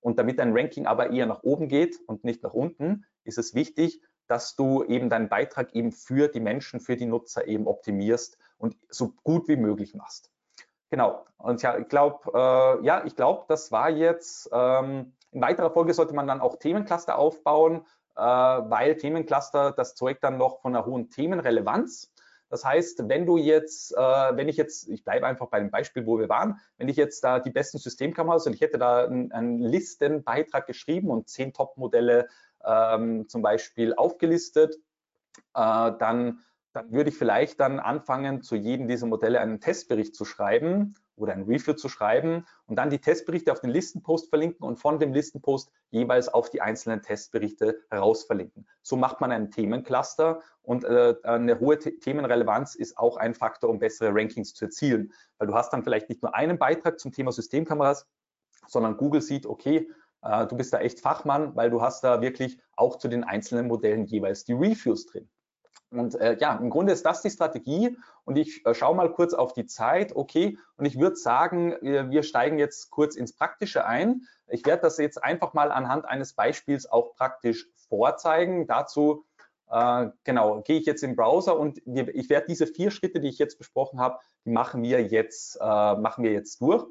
[0.00, 3.54] Und damit dein Ranking aber eher nach oben geht und nicht nach unten, ist es
[3.54, 8.38] wichtig, dass du eben deinen Beitrag eben für die Menschen, für die Nutzer eben optimierst
[8.58, 10.30] und so gut wie möglich machst.
[10.90, 11.24] Genau.
[11.36, 15.94] Und ja, ich glaube, äh, ja, ich glaube, das war jetzt ähm, in weiterer Folge
[15.94, 17.86] sollte man dann auch Themencluster aufbauen,
[18.16, 22.12] äh, weil Themencluster, das zeugt dann noch von einer hohen Themenrelevanz.
[22.50, 26.04] Das heißt, wenn du jetzt, äh, wenn ich jetzt, ich bleibe einfach bei dem Beispiel,
[26.04, 29.32] wo wir waren, wenn ich jetzt da die besten Systemkameras und ich hätte da einen,
[29.32, 32.28] einen Listenbeitrag geschrieben und zehn Top-Modelle
[32.64, 34.74] ähm, zum Beispiel aufgelistet,
[35.54, 36.40] äh, dann,
[36.72, 41.32] dann würde ich vielleicht dann anfangen, zu jedem dieser Modelle einen Testbericht zu schreiben oder
[41.32, 45.12] ein Review zu schreiben und dann die Testberichte auf den Listenpost verlinken und von dem
[45.12, 48.66] Listenpost jeweils auf die einzelnen Testberichte heraus verlinken.
[48.82, 53.78] So macht man einen Themencluster und äh, eine hohe Themenrelevanz ist auch ein Faktor, um
[53.78, 57.32] bessere Rankings zu erzielen, weil du hast dann vielleicht nicht nur einen Beitrag zum Thema
[57.32, 58.06] Systemkameras,
[58.66, 59.90] sondern Google sieht, okay,
[60.22, 63.68] äh, du bist da echt Fachmann, weil du hast da wirklich auch zu den einzelnen
[63.68, 65.28] Modellen jeweils die Reviews drin.
[65.90, 67.96] Und äh, ja, im Grunde ist das die Strategie.
[68.24, 70.14] Und ich äh, schaue mal kurz auf die Zeit.
[70.14, 74.22] Okay, und ich würde sagen, wir, wir steigen jetzt kurz ins Praktische ein.
[74.46, 78.66] Ich werde das jetzt einfach mal anhand eines Beispiels auch praktisch vorzeigen.
[78.66, 79.24] Dazu
[79.70, 83.28] äh, genau gehe ich jetzt im Browser und wir, ich werde diese vier Schritte, die
[83.28, 86.86] ich jetzt besprochen habe, machen wir jetzt äh, machen wir jetzt durch.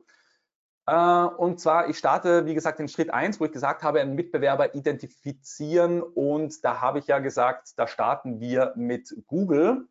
[0.89, 4.15] Äh, und zwar, ich starte, wie gesagt, in Schritt 1, wo ich gesagt habe, einen
[4.15, 6.01] Mitbewerber identifizieren.
[6.01, 9.87] Und da habe ich ja gesagt, da starten wir mit Google.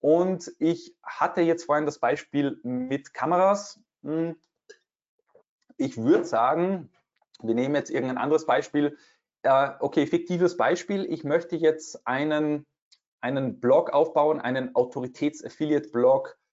[0.00, 3.80] Und ich hatte jetzt vorhin das Beispiel mit Kameras.
[4.02, 4.36] Hm.
[5.78, 6.90] Ich würde sagen,
[7.40, 8.98] wir nehmen jetzt irgendein anderes Beispiel.
[9.42, 11.06] Äh, okay, fiktives Beispiel.
[11.06, 12.66] Ich möchte jetzt einen,
[13.22, 16.45] einen Blog aufbauen, einen Autoritäts-Affiliate-Blog äh,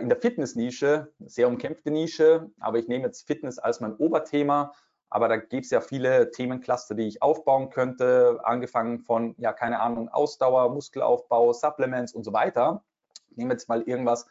[0.00, 4.74] in der Fitness-Nische, sehr umkämpfte Nische, aber ich nehme jetzt Fitness als mein Oberthema.
[5.08, 9.80] Aber da gibt es ja viele Themencluster, die ich aufbauen könnte, angefangen von, ja, keine
[9.80, 12.84] Ahnung, Ausdauer, Muskelaufbau, Supplements und so weiter.
[13.30, 14.26] Ich nehme jetzt mal irgendwas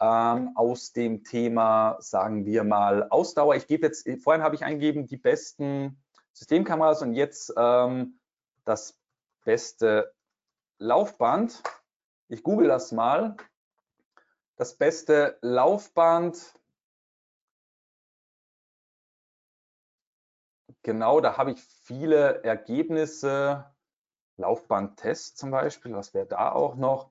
[0.00, 3.56] ähm, aus dem Thema, sagen wir mal, Ausdauer.
[3.56, 6.02] Ich gebe jetzt, vorhin habe ich eingegeben, die besten
[6.32, 8.18] Systemkameras und jetzt ähm,
[8.64, 8.98] das
[9.44, 10.14] beste
[10.78, 11.62] Laufband.
[12.28, 13.36] Ich google das mal
[14.56, 16.54] das beste Laufband.
[20.82, 23.64] Genau, da habe ich viele Ergebnisse.
[24.36, 27.10] Laufbandtest zum Beispiel, was wäre da auch noch?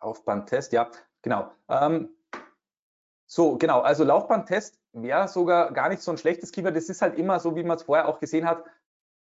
[0.00, 0.90] Laufbandtest, ja,
[1.22, 1.52] genau.
[1.68, 2.10] Ähm,
[3.26, 6.76] so, genau, also Laufbandtest wäre sogar gar nicht so ein schlechtes Keyword.
[6.76, 8.64] Das ist halt immer so, wie man es vorher auch gesehen hat.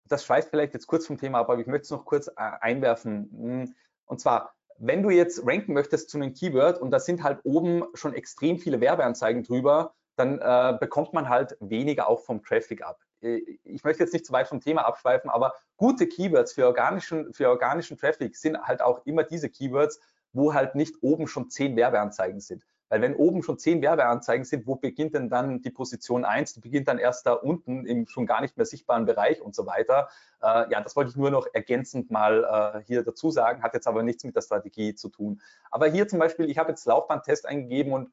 [0.06, 2.34] Das schweißt vielleicht jetzt kurz vom Thema ab, aber ich möchte es noch kurz äh,
[2.38, 3.30] einwerfen.
[3.32, 7.40] Hm, und zwar, wenn du jetzt ranken möchtest zu einem Keyword und da sind halt
[7.44, 12.82] oben schon extrem viele Werbeanzeigen drüber, dann äh, bekommt man halt weniger auch vom Traffic
[12.82, 13.00] ab.
[13.22, 17.34] Äh, ich möchte jetzt nicht zu weit vom Thema abschweifen, aber gute Keywords für organischen,
[17.34, 20.00] für organischen Traffic sind halt auch immer diese Keywords,
[20.34, 22.66] wo halt nicht oben schon zehn Werbeanzeigen sind.
[22.90, 26.54] Weil wenn oben schon zehn Werbeanzeigen sind, wo beginnt denn dann die Position 1?
[26.54, 29.66] Die beginnt dann erst da unten im schon gar nicht mehr sichtbaren Bereich und so
[29.66, 30.10] weiter.
[30.42, 32.44] Äh, ja, das wollte ich nur noch ergänzend mal
[32.76, 35.42] äh, hier dazu sagen, hat jetzt aber nichts mit der Strategie zu tun.
[35.72, 38.10] Aber hier zum Beispiel, ich habe jetzt Laufbahntest eingegeben und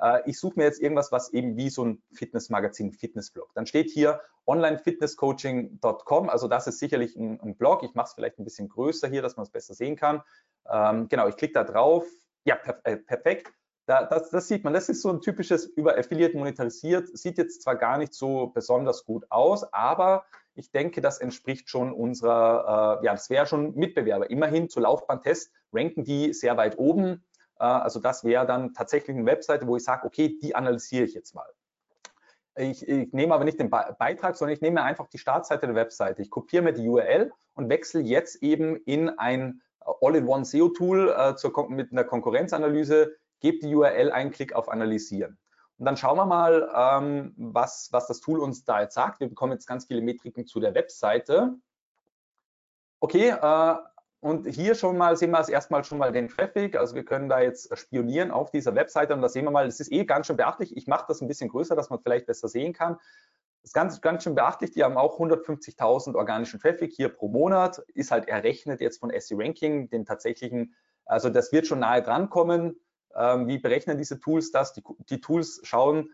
[0.00, 3.50] äh, ich suche mir jetzt irgendwas, was eben wie so ein Fitnessmagazin, Fitnessblog.
[3.54, 7.82] Dann steht hier onlinefitnesscoaching.com, also das ist sicherlich ein, ein Blog.
[7.82, 10.22] Ich mache es vielleicht ein bisschen größer hier, dass man es besser sehen kann.
[10.70, 12.06] Ähm, genau, ich klicke da drauf.
[12.44, 13.52] Ja, per äh, perfekt.
[13.88, 17.62] Da, das, das, sieht man, das ist so ein typisches über Affiliate monetarisiert, sieht jetzt
[17.62, 23.06] zwar gar nicht so besonders gut aus, aber ich denke, das entspricht schon unserer, äh,
[23.06, 24.28] ja, das wäre schon Mitbewerber.
[24.28, 27.24] Immerhin zu Laufbahntest ranken die sehr weit oben.
[27.58, 31.14] Äh, also das wäre dann tatsächlich eine Webseite, wo ich sage, okay, die analysiere ich
[31.14, 31.48] jetzt mal.
[32.56, 36.20] Ich, ich, nehme aber nicht den Beitrag, sondern ich nehme einfach die Startseite der Webseite.
[36.20, 41.90] Ich kopiere mir die URL und wechsle jetzt eben in ein All-in-One SEO-Tool äh, mit
[41.90, 45.38] einer Konkurrenzanalyse gebt die URL einen Klick auf Analysieren.
[45.78, 49.20] Und dann schauen wir mal, ähm, was, was das Tool uns da jetzt sagt.
[49.20, 51.54] Wir bekommen jetzt ganz viele Metriken zu der Webseite.
[53.00, 53.74] Okay, äh,
[54.20, 56.76] und hier schon mal sehen wir als erstmal schon mal den Traffic.
[56.76, 59.78] Also wir können da jetzt spionieren auf dieser Webseite und da sehen wir mal, das
[59.78, 60.76] ist eh ganz schön beachtlich.
[60.76, 62.94] Ich mache das ein bisschen größer, dass man vielleicht besser sehen kann.
[63.62, 64.72] Das ist ganz, ganz schön beachtlich.
[64.72, 67.78] Die haben auch 150.000 organischen Traffic hier pro Monat.
[67.94, 70.74] Ist halt errechnet jetzt von SE Ranking, den tatsächlichen,
[71.04, 72.80] also das wird schon nahe dran kommen.
[73.18, 74.72] Ähm, wie berechnen diese Tools das?
[74.72, 76.10] Die, die Tools schauen,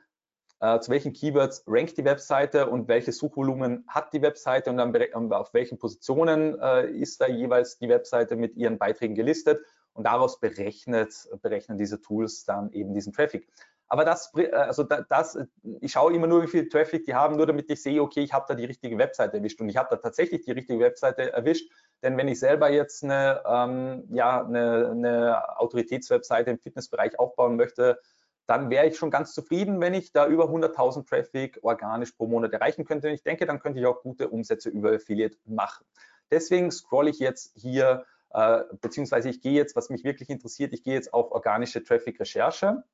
[0.60, 5.32] äh, zu welchen Keywords rankt die Webseite und welches Suchvolumen hat die Webseite und dann
[5.32, 9.60] auf welchen Positionen äh, ist da jeweils die Webseite mit ihren Beiträgen gelistet
[9.92, 13.48] und daraus berechnet, berechnen diese Tools dann eben diesen Traffic.
[13.88, 15.38] Aber das, äh, also das,
[15.80, 18.32] ich schaue immer nur, wie viel Traffic die haben, nur damit ich sehe, okay, ich
[18.32, 21.70] habe da die richtige Webseite erwischt und ich habe da tatsächlich die richtige Webseite erwischt.
[22.04, 27.98] Denn wenn ich selber jetzt eine, ähm, ja, eine, eine Autoritätswebseite im Fitnessbereich aufbauen möchte,
[28.46, 32.52] dann wäre ich schon ganz zufrieden, wenn ich da über 100.000 Traffic organisch pro Monat
[32.52, 33.08] erreichen könnte.
[33.08, 35.86] Und ich denke, dann könnte ich auch gute Umsätze über Affiliate machen.
[36.30, 40.82] Deswegen scrolle ich jetzt hier, äh, beziehungsweise ich gehe jetzt, was mich wirklich interessiert, ich
[40.82, 42.84] gehe jetzt auf organische Traffic-Recherche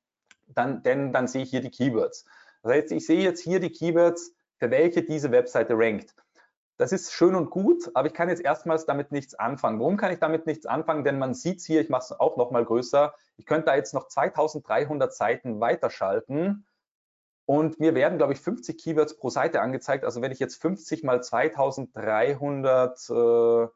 [0.47, 2.25] dann, denn dann sehe ich hier die Keywords.
[2.63, 6.13] Das heißt, ich sehe jetzt hier die Keywords, für welche diese Webseite rankt.
[6.81, 9.79] Das ist schön und gut, aber ich kann jetzt erstmals damit nichts anfangen.
[9.79, 11.03] Warum kann ich damit nichts anfangen?
[11.03, 13.13] Denn man sieht es hier, ich mache es auch noch mal größer.
[13.37, 16.65] Ich könnte da jetzt noch 2300 Seiten weiterschalten
[17.45, 20.03] und mir werden, glaube ich, 50 Keywords pro Seite angezeigt.
[20.05, 23.67] Also wenn ich jetzt 50 mal 2300 äh,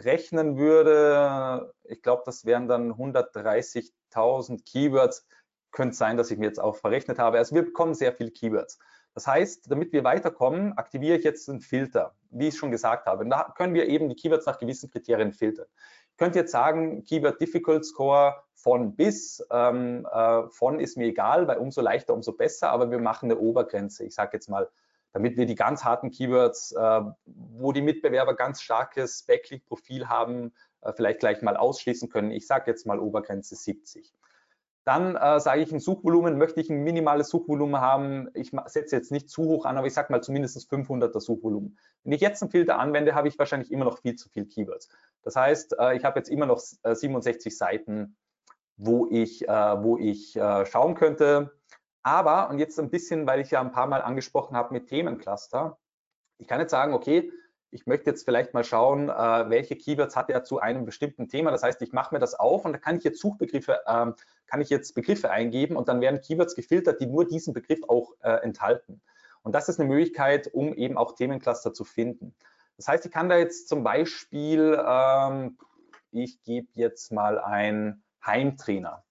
[0.00, 5.26] rechnen würde, ich glaube, das wären dann 130.000 Keywords
[5.72, 7.38] könnte sein, dass ich mir jetzt auch verrechnet habe.
[7.38, 8.78] Also wir bekommen sehr viele Keywords.
[9.14, 13.26] Das heißt, damit wir weiterkommen, aktiviere ich jetzt einen Filter, wie ich schon gesagt habe.
[13.26, 15.66] Da können wir eben die Keywords nach gewissen Kriterien filtern.
[16.10, 21.46] Ich könnte jetzt sagen, Keyword Difficult Score von bis, ähm, äh, von ist mir egal,
[21.46, 24.04] weil umso leichter, umso besser, aber wir machen eine Obergrenze.
[24.04, 24.68] Ich sage jetzt mal,
[25.12, 30.92] damit wir die ganz harten Keywords, äh, wo die Mitbewerber ganz starkes Backlink-Profil haben, äh,
[30.92, 32.32] vielleicht gleich mal ausschließen können.
[32.32, 34.12] Ich sage jetzt mal Obergrenze 70.
[34.84, 38.28] Dann äh, sage ich ein Suchvolumen, möchte ich ein minimales Suchvolumen haben.
[38.34, 41.78] Ich setze jetzt nicht zu hoch an, aber ich sage mal zumindest 500er Suchvolumen.
[42.02, 44.90] Wenn ich jetzt einen Filter anwende, habe ich wahrscheinlich immer noch viel zu viel Keywords.
[45.22, 48.16] Das heißt, äh, ich habe jetzt immer noch äh, 67 Seiten,
[48.76, 51.52] wo ich, äh, wo ich äh, schauen könnte.
[52.02, 55.78] Aber, und jetzt ein bisschen, weil ich ja ein paar Mal angesprochen habe mit Themencluster,
[56.36, 57.32] ich kann jetzt sagen, okay,
[57.74, 61.50] ich möchte jetzt vielleicht mal schauen, äh, welche Keywords hat er zu einem bestimmten Thema.
[61.50, 64.14] Das heißt, ich mache mir das auf und da kann ich jetzt Suchbegriffe, ähm,
[64.46, 68.12] kann ich jetzt Begriffe eingeben und dann werden Keywords gefiltert, die nur diesen Begriff auch
[68.22, 69.02] äh, enthalten.
[69.42, 72.34] Und das ist eine Möglichkeit, um eben auch Themencluster zu finden.
[72.76, 75.58] Das heißt, ich kann da jetzt zum Beispiel, ähm,
[76.12, 79.02] ich gebe jetzt mal ein Heimtrainer,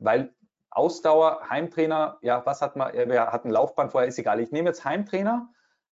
[0.00, 0.34] weil
[0.70, 4.40] Ausdauer, Heimtrainer, ja, was hat man, wer hat ein Laufband vorher, ist egal.
[4.40, 5.48] Ich nehme jetzt Heimtrainer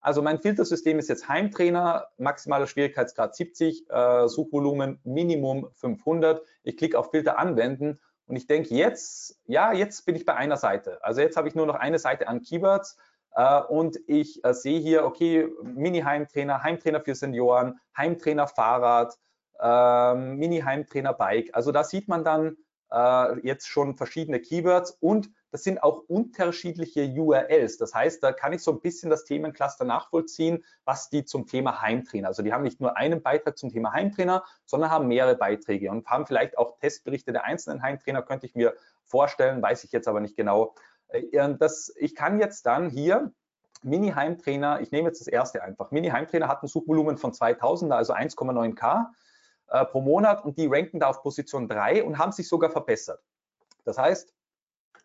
[0.07, 6.42] also mein Filtersystem ist jetzt Heimtrainer, maximaler Schwierigkeitsgrad 70, äh, Suchvolumen Minimum 500.
[6.62, 10.59] Ich klicke auf Filter anwenden und ich denke jetzt, ja, jetzt bin ich bei einer
[10.59, 11.03] Seite.
[11.03, 12.97] Also jetzt habe ich nur noch eine Seite an Keywords
[13.35, 19.19] äh, und ich äh, sehe hier, okay, Mini-Heimtrainer, Heimtrainer für Senioren, Heimtrainer Fahrrad,
[19.61, 21.51] ähm, Mini-Heimtrainer Bike.
[21.53, 22.59] Also da sieht man dann
[22.92, 27.78] äh, jetzt schon verschiedene Keywords und das sind auch unterschiedliche URLs.
[27.78, 31.80] Das heißt, da kann ich so ein bisschen das Themencluster nachvollziehen, was die zum Thema
[31.80, 32.28] Heimtrainer.
[32.28, 36.06] Also die haben nicht nur einen Beitrag zum Thema Heimtrainer, sondern haben mehrere Beiträge und
[36.06, 40.20] haben vielleicht auch Testberichte der einzelnen Heimtrainer, könnte ich mir vorstellen, weiß ich jetzt aber
[40.20, 40.74] nicht genau.
[41.09, 43.32] Äh, das, ich kann jetzt dann hier
[43.82, 45.90] Mini-Heimtrainer, ich nehme jetzt das erste einfach.
[45.90, 49.06] Mini-Heimtrainer hat ein Suchvolumen von 2000, also 1,9K.
[49.68, 53.20] äh, pro Monat und die ranken da auf Position 3 und haben sich sogar verbessert.
[53.85, 54.36] Das heißt,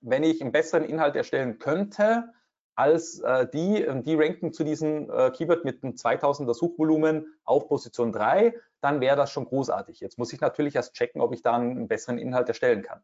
[0.01, 2.33] wenn ich einen besseren Inhalt erstellen könnte,
[2.75, 8.11] als äh, die, die ranken zu diesem äh, Keyword mit einem 2000er Suchvolumen auf Position
[8.11, 9.99] 3, dann wäre das schon großartig.
[9.99, 13.01] Jetzt muss ich natürlich erst checken, ob ich da einen besseren Inhalt erstellen kann.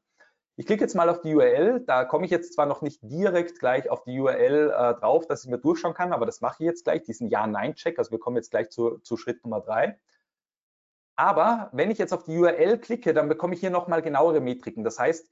[0.56, 3.60] Ich klicke jetzt mal auf die URL, da komme ich jetzt zwar noch nicht direkt
[3.60, 6.66] gleich auf die URL äh, drauf, dass ich mir durchschauen kann, aber das mache ich
[6.66, 10.00] jetzt gleich, diesen Ja-Nein-Check, also wir kommen jetzt gleich zu, zu Schritt Nummer 3.
[11.16, 14.84] Aber wenn ich jetzt auf die URL klicke, dann bekomme ich hier nochmal genauere Metriken.
[14.84, 15.30] Das heißt,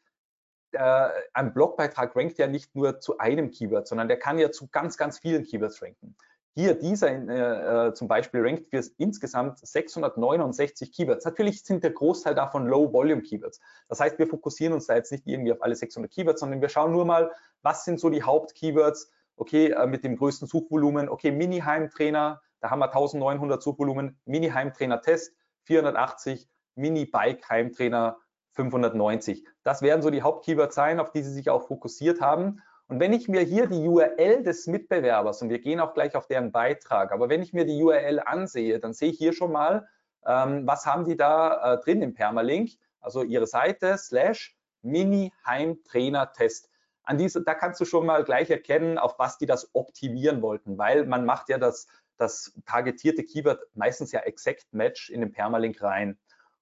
[0.75, 4.67] äh, ein Blogbeitrag rankt ja nicht nur zu einem Keyword, sondern der kann ja zu
[4.67, 6.15] ganz, ganz vielen Keywords ranken.
[6.53, 11.25] Hier dieser äh, äh zum Beispiel rankt für insgesamt 669 Keywords.
[11.25, 13.59] Natürlich sind der Großteil davon Low-Volume-Keywords.
[13.89, 16.69] Das heißt, wir fokussieren uns da jetzt nicht irgendwie auf alle 600 Keywords, sondern wir
[16.69, 21.31] schauen nur mal, was sind so die Haupt-Keywords, okay, äh, mit dem größten Suchvolumen, okay,
[21.31, 28.17] Mini-Heimtrainer, da haben wir 1900 Suchvolumen, Mini-Heimtrainer-Test 480, Mini-Bike-Heimtrainer
[28.55, 29.45] 590.
[29.63, 32.61] Das werden so die Haupt-Keywords sein, auf die Sie sich auch fokussiert haben.
[32.87, 36.27] Und wenn ich mir hier die URL des Mitbewerbers, und wir gehen auch gleich auf
[36.27, 39.87] deren Beitrag, aber wenn ich mir die URL ansehe, dann sehe ich hier schon mal,
[40.25, 46.69] ähm, was haben die da äh, drin im Permalink, also ihre Seite slash Mini-Heimtrainer-Test.
[47.03, 50.77] An diese, da kannst du schon mal gleich erkennen, auf was die das optimieren wollten,
[50.77, 51.87] weil man macht ja das,
[52.17, 56.17] das targetierte Keyword meistens ja Exact Match in den Permalink rein.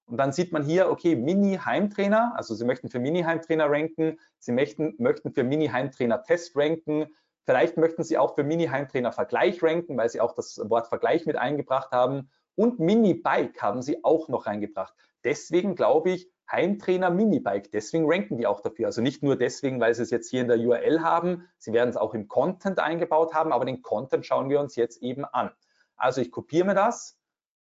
[0.05, 4.95] Und dann sieht man hier, okay, Mini-Heimtrainer, also Sie möchten für Mini-Heimtrainer ranken, Sie möchten,
[4.97, 7.07] möchten für Mini-Heimtrainer-Test ranken,
[7.45, 11.91] vielleicht möchten Sie auch für Mini-Heimtrainer-Vergleich ranken, weil Sie auch das Wort Vergleich mit eingebracht
[11.91, 12.29] haben.
[12.55, 14.93] Und Mini-Bike haben Sie auch noch reingebracht.
[15.23, 18.87] Deswegen glaube ich, Heimtrainer Mini-Bike, deswegen ranken die auch dafür.
[18.87, 21.89] Also nicht nur deswegen, weil Sie es jetzt hier in der URL haben, Sie werden
[21.89, 25.51] es auch im Content eingebaut haben, aber den Content schauen wir uns jetzt eben an.
[25.95, 27.17] Also ich kopiere mir das,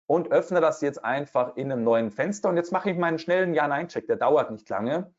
[0.09, 2.49] und öffne das jetzt einfach in einem neuen Fenster.
[2.49, 5.13] Und jetzt mache ich meinen schnellen Ja-Nein-Check, der dauert nicht lange.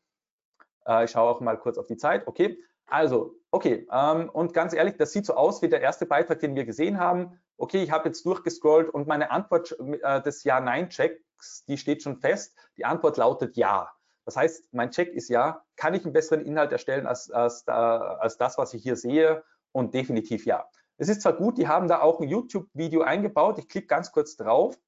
[0.85, 2.27] Äh, ich schaue auch mal kurz auf die Zeit.
[2.27, 3.87] Okay, also, okay.
[3.89, 6.99] Ähm, und ganz ehrlich, das sieht so aus wie der erste Beitrag, den wir gesehen
[6.99, 7.39] haben.
[7.55, 12.57] Okay, ich habe jetzt durchgescrollt und meine Antwort äh, des Ja-Nein-Checks, die steht schon fest.
[12.75, 13.89] Die Antwort lautet Ja.
[14.25, 18.37] Das heißt, mein Check ist ja, kann ich einen besseren Inhalt erstellen als, als, als
[18.37, 19.43] das, was ich hier sehe?
[19.71, 20.67] Und definitiv ja.
[21.01, 23.57] Es ist zwar gut, die haben da auch ein YouTube-Video eingebaut.
[23.57, 24.79] Ich klicke ganz kurz drauf,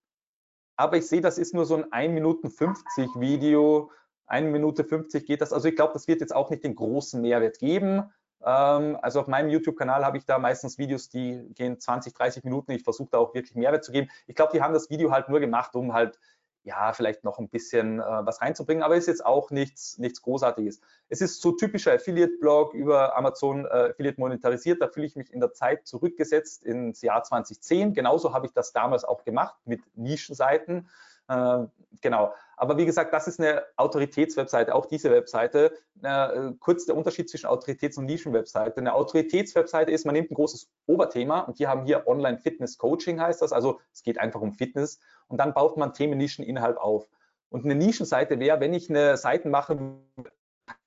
[0.76, 3.90] aber ich sehe, das ist nur so ein 1 Minuten 50 Video.
[4.28, 5.52] 1 Minute 50 geht das.
[5.52, 8.12] Also ich glaube, das wird jetzt auch nicht den großen Mehrwert geben.
[8.46, 12.74] Ähm, also auf meinem YouTube-Kanal habe ich da meistens Videos, die gehen 20, 30 Minuten.
[12.74, 14.08] Ich versuche da auch wirklich Mehrwert zu geben.
[14.28, 16.20] Ich glaube, die haben das Video halt nur gemacht, um halt
[16.64, 20.80] ja, vielleicht noch ein bisschen äh, was reinzubringen, aber ist jetzt auch nichts, nichts Großartiges.
[21.10, 24.82] Es ist so typischer Affiliate-Blog über Amazon äh, Affiliate monetarisiert.
[24.82, 27.94] Da fühle ich mich in der Zeit zurückgesetzt ins Jahr 2010.
[27.94, 30.88] Genauso habe ich das damals auch gemacht mit Nischenseiten.
[31.28, 31.66] Äh,
[32.02, 32.34] genau.
[32.58, 35.74] Aber wie gesagt, das ist eine Autoritätswebseite, auch diese Webseite.
[36.02, 38.78] Äh, kurz der Unterschied zwischen Autoritäts- und Nischenwebseite.
[38.78, 43.54] Eine Autoritätswebseite ist, man nimmt ein großes Oberthema und die haben hier Online-Fitness-Coaching heißt das.
[43.54, 47.08] Also es geht einfach um Fitness und dann baut man Themennischen innerhalb auf.
[47.50, 49.78] Und eine Nischenseite wäre, wenn ich eine Seite mache,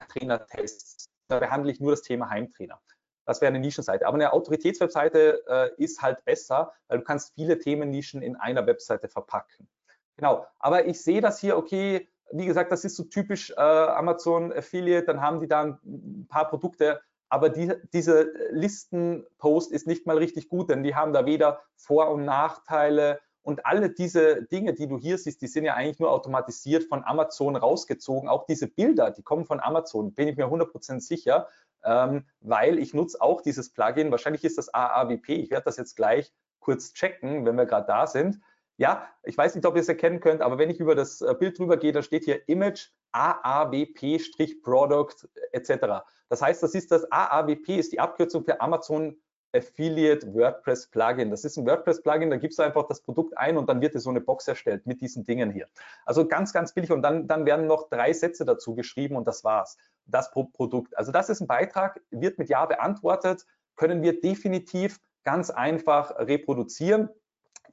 [0.08, 2.80] Trainertests, da behandle ich nur das Thema Heimtrainer.
[3.24, 4.06] Das wäre eine Nischenseite.
[4.06, 9.08] Aber eine Autoritätswebseite äh, ist halt besser, weil du kannst viele Themennischen in einer Webseite
[9.08, 9.68] verpacken.
[10.16, 14.52] Genau, aber ich sehe das hier, okay, wie gesagt, das ist so typisch äh, Amazon
[14.52, 20.18] Affiliate, dann haben die da ein paar Produkte, aber die, diese Listenpost ist nicht mal
[20.18, 24.88] richtig gut, denn die haben da weder Vor- und Nachteile und alle diese Dinge, die
[24.88, 28.28] du hier siehst, die sind ja eigentlich nur automatisiert von Amazon rausgezogen.
[28.28, 31.48] Auch diese Bilder, die kommen von Amazon, bin ich mir 100% sicher,
[31.84, 34.10] ähm, weil ich nutze auch dieses Plugin.
[34.10, 35.28] Wahrscheinlich ist das AAWP.
[35.28, 38.40] Ich werde das jetzt gleich kurz checken, wenn wir gerade da sind.
[38.78, 41.34] Ja, ich weiß nicht, ob ihr es erkennen könnt, aber wenn ich über das äh,
[41.38, 46.04] Bild drüber gehe, da steht hier Image AAWP-Product etc.
[46.28, 49.16] Das heißt, das ist das AAWP ist die Abkürzung für Amazon
[49.54, 51.30] Affiliate WordPress Plugin.
[51.30, 53.94] Das ist ein WordPress Plugin, da gibst du einfach das Produkt ein und dann wird
[53.94, 55.68] dir so eine Box erstellt mit diesen Dingen hier.
[56.04, 59.44] Also ganz, ganz billig und dann, dann werden noch drei Sätze dazu geschrieben und das
[59.44, 59.78] war's.
[60.04, 60.96] Das pro Produkt.
[60.98, 67.08] Also das ist ein Beitrag, wird mit Ja beantwortet, können wir definitiv ganz einfach reproduzieren.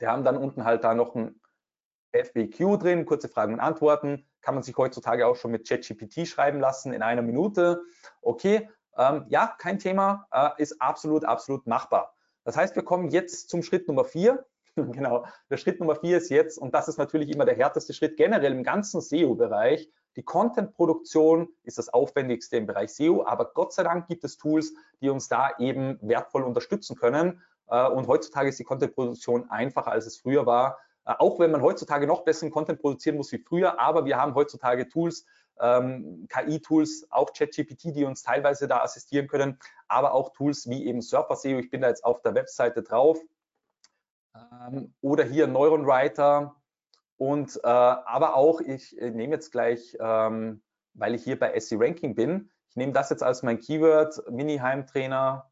[0.04, 1.40] Wir haben dann unten halt da noch ein
[2.12, 4.28] FAQ drin, kurze Fragen und Antworten.
[4.42, 7.84] Kann man sich heutzutage auch schon mit ChatGPT schreiben lassen in einer Minute.
[8.22, 12.18] Okay, ähm, ja, kein Thema, äh, ist absolut, absolut machbar.
[12.44, 14.46] Das heißt, wir kommen jetzt zum Schritt Nummer vier.
[14.76, 18.18] genau, der Schritt Nummer vier ist jetzt, und das ist natürlich immer der härteste Schritt
[18.18, 19.90] generell im ganzen SEO-Bereich.
[20.18, 24.74] Die Content-Produktion ist das aufwendigste im Bereich SEO, aber Gott sei Dank gibt es Tools,
[25.00, 27.42] die uns da eben wertvoll unterstützen können.
[27.68, 30.80] Äh, und heutzutage ist die Content-Produktion einfacher, als es früher war.
[31.06, 34.36] äh, auch wenn man heutzutage noch besseren Content produzieren muss wie früher, aber wir haben
[34.36, 35.26] heutzutage Tools,
[35.60, 41.02] ähm, KI-Tools, auch ChatGPT, die uns teilweise da assistieren können, aber auch Tools wie eben
[41.02, 41.60] Surfer SEO.
[41.60, 43.20] Ich bin da jetzt auf der Webseite drauf.
[44.36, 46.56] Ähm, oder hier Neuron Writer
[47.18, 51.80] und äh, aber auch, ich äh, nehme jetzt gleich, ähm, weil ich hier bei SE
[51.80, 55.52] Ranking bin, ich nehme das jetzt als mein Keyword, Mini Heimtrainer,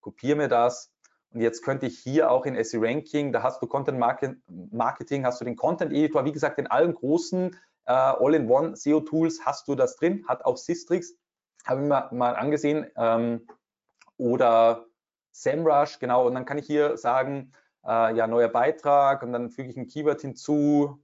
[0.00, 0.90] kopiere mir das
[1.32, 5.40] und jetzt könnte ich hier auch in SE Ranking, da hast du Content Marketing, hast
[5.40, 7.54] du den Content Editor, wie gesagt, in allen großen
[7.84, 11.14] äh, All-in-One SEO Tools hast du das drin, hat auch Sistrix,
[11.66, 13.46] habe ich mir mal angesehen, ähm,
[14.16, 14.86] oder
[15.32, 17.52] SEMrush, genau, und dann kann ich hier sagen,
[17.84, 21.02] äh, ja, neuer Beitrag und dann füge ich ein Keyword hinzu,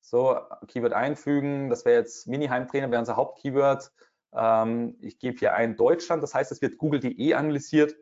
[0.00, 3.92] so, Keyword einfügen, das wäre jetzt Mini-Heimtrainer, wäre unser Hauptkeyword.
[4.32, 7.96] Ähm, ich gebe hier ein Deutschland, das heißt, es wird google.de analysiert.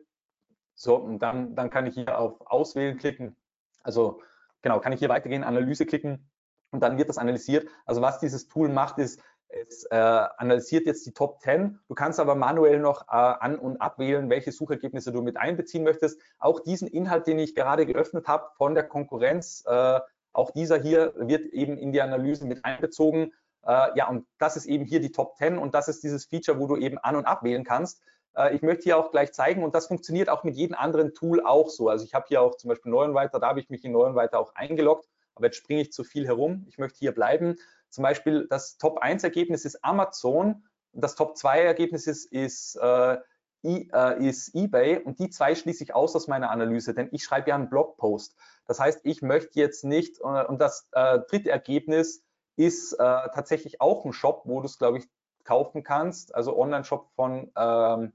[0.75, 3.35] So, und dann, dann kann ich hier auf Auswählen klicken.
[3.83, 4.21] Also
[4.61, 6.29] genau, kann ich hier weitergehen, Analyse klicken
[6.71, 7.67] und dann wird das analysiert.
[7.85, 11.79] Also was dieses Tool macht, ist, es äh, analysiert jetzt die Top 10.
[11.87, 16.19] Du kannst aber manuell noch äh, an- und abwählen, welche Suchergebnisse du mit einbeziehen möchtest.
[16.39, 19.99] Auch diesen Inhalt, den ich gerade geöffnet habe von der Konkurrenz, äh,
[20.33, 23.31] auch dieser hier wird eben in die Analyse mit einbezogen.
[23.65, 26.59] Äh, ja, und das ist eben hier die Top 10 und das ist dieses Feature,
[26.59, 28.01] wo du eben an- und abwählen kannst.
[28.35, 31.45] Äh, ich möchte hier auch gleich zeigen und das funktioniert auch mit jedem anderen Tool
[31.45, 31.89] auch so.
[31.89, 34.55] Also ich habe hier auch zum Beispiel Neuenweiter, da habe ich mich in Neuenweiter auch
[34.55, 36.65] eingeloggt, aber jetzt springe ich zu viel herum.
[36.67, 37.57] Ich möchte hier bleiben.
[37.89, 43.17] Zum Beispiel das Top 1 Ergebnis ist Amazon, das Top 2 Ergebnis ist, ist äh,
[43.65, 47.49] äh, ist eBay und die zwei schließe ich aus aus meiner Analyse, denn ich schreibe
[47.49, 48.35] ja einen Blogpost.
[48.67, 52.23] Das heißt, ich möchte jetzt nicht, äh, und das äh, dritte Ergebnis
[52.57, 55.09] ist äh, tatsächlich auch ein Shop, wo du es, glaube ich,
[55.43, 58.13] kaufen kannst, also Online-Shop von ähm,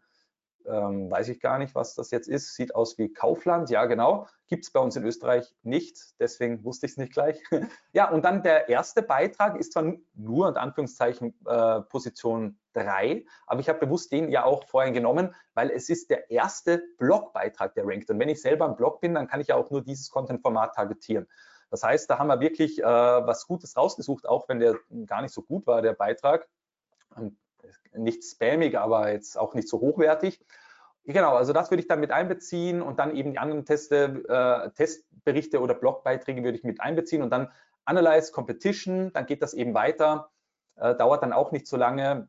[0.66, 2.54] ähm, weiß ich gar nicht, was das jetzt ist.
[2.54, 4.26] Sieht aus wie Kaufland, ja genau.
[4.46, 7.40] Gibt es bei uns in Österreich nicht, deswegen wusste ich es nicht gleich.
[7.92, 13.60] ja, und dann der erste Beitrag ist zwar nur in Anführungszeichen äh, Position 3, aber
[13.60, 17.86] ich habe bewusst den ja auch vorhin genommen, weil es ist der erste Blogbeitrag, der
[17.86, 18.10] rankt.
[18.10, 20.74] Und wenn ich selber ein Blog bin, dann kann ich ja auch nur dieses Content-Format
[20.74, 21.26] targetieren.
[21.70, 25.32] Das heißt, da haben wir wirklich äh, was Gutes rausgesucht, auch wenn der gar nicht
[25.32, 26.48] so gut war, der Beitrag
[27.94, 30.40] nicht spammig, aber jetzt auch nicht so hochwertig.
[31.04, 34.70] Genau, also das würde ich dann mit einbeziehen und dann eben die anderen Teste, äh,
[34.70, 37.50] Testberichte oder Blogbeiträge würde ich mit einbeziehen und dann
[37.84, 40.30] Analyze Competition, dann geht das eben weiter,
[40.76, 42.28] äh, dauert dann auch nicht so lange,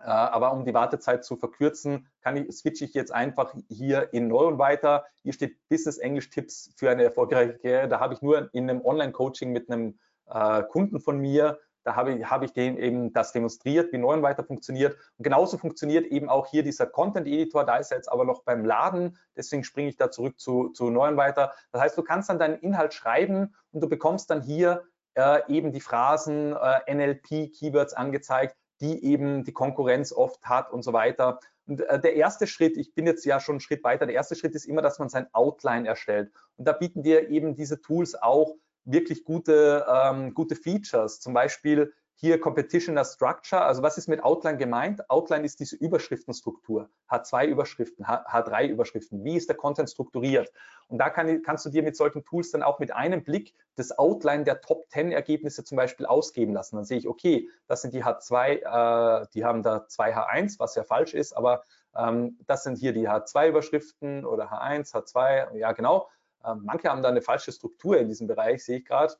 [0.00, 4.28] äh, aber um die Wartezeit zu verkürzen, kann ich, switche ich jetzt einfach hier in
[4.28, 5.06] Neuron weiter.
[5.22, 7.88] Hier steht Business English Tipps für eine erfolgreiche Karriere.
[7.88, 12.14] Da habe ich nur in einem Online-Coaching mit einem äh, Kunden von mir da habe
[12.14, 14.96] ich, habe ich dem eben das demonstriert, wie Neuen weiter funktioniert.
[15.18, 17.64] Und genauso funktioniert eben auch hier dieser Content Editor.
[17.64, 19.16] Da ist er jetzt aber noch beim Laden.
[19.36, 21.52] Deswegen springe ich da zurück zu, zu Neuen weiter.
[21.70, 24.82] Das heißt, du kannst dann deinen Inhalt schreiben und du bekommst dann hier
[25.14, 30.82] äh, eben die Phrasen äh, NLP Keywords angezeigt, die eben die Konkurrenz oft hat und
[30.82, 31.38] so weiter.
[31.68, 34.34] Und äh, der erste Schritt, ich bin jetzt ja schon einen Schritt weiter, der erste
[34.34, 36.32] Schritt ist immer, dass man sein Outline erstellt.
[36.56, 38.56] Und da bieten dir eben diese Tools auch
[38.86, 41.20] wirklich gute, ähm, gute Features.
[41.20, 43.62] Zum Beispiel hier Competitioner Structure.
[43.62, 45.08] Also was ist mit Outline gemeint?
[45.10, 46.88] Outline ist diese Überschriftenstruktur.
[47.10, 49.22] H2 Überschriften, H3 Überschriften.
[49.22, 50.50] Wie ist der Content strukturiert?
[50.88, 53.98] Und da kann, kannst du dir mit solchen Tools dann auch mit einem Blick das
[53.98, 56.76] Outline der Top 10 Ergebnisse zum Beispiel ausgeben lassen.
[56.76, 60.74] Dann sehe ich, okay, das sind die H2, äh, die haben da zwei H1, was
[60.74, 61.64] ja falsch ist, aber
[61.94, 66.08] ähm, das sind hier die H2 Überschriften oder H1, H2, ja genau.
[66.44, 69.14] Ähm, manche haben da eine falsche Struktur in diesem Bereich, sehe ich gerade.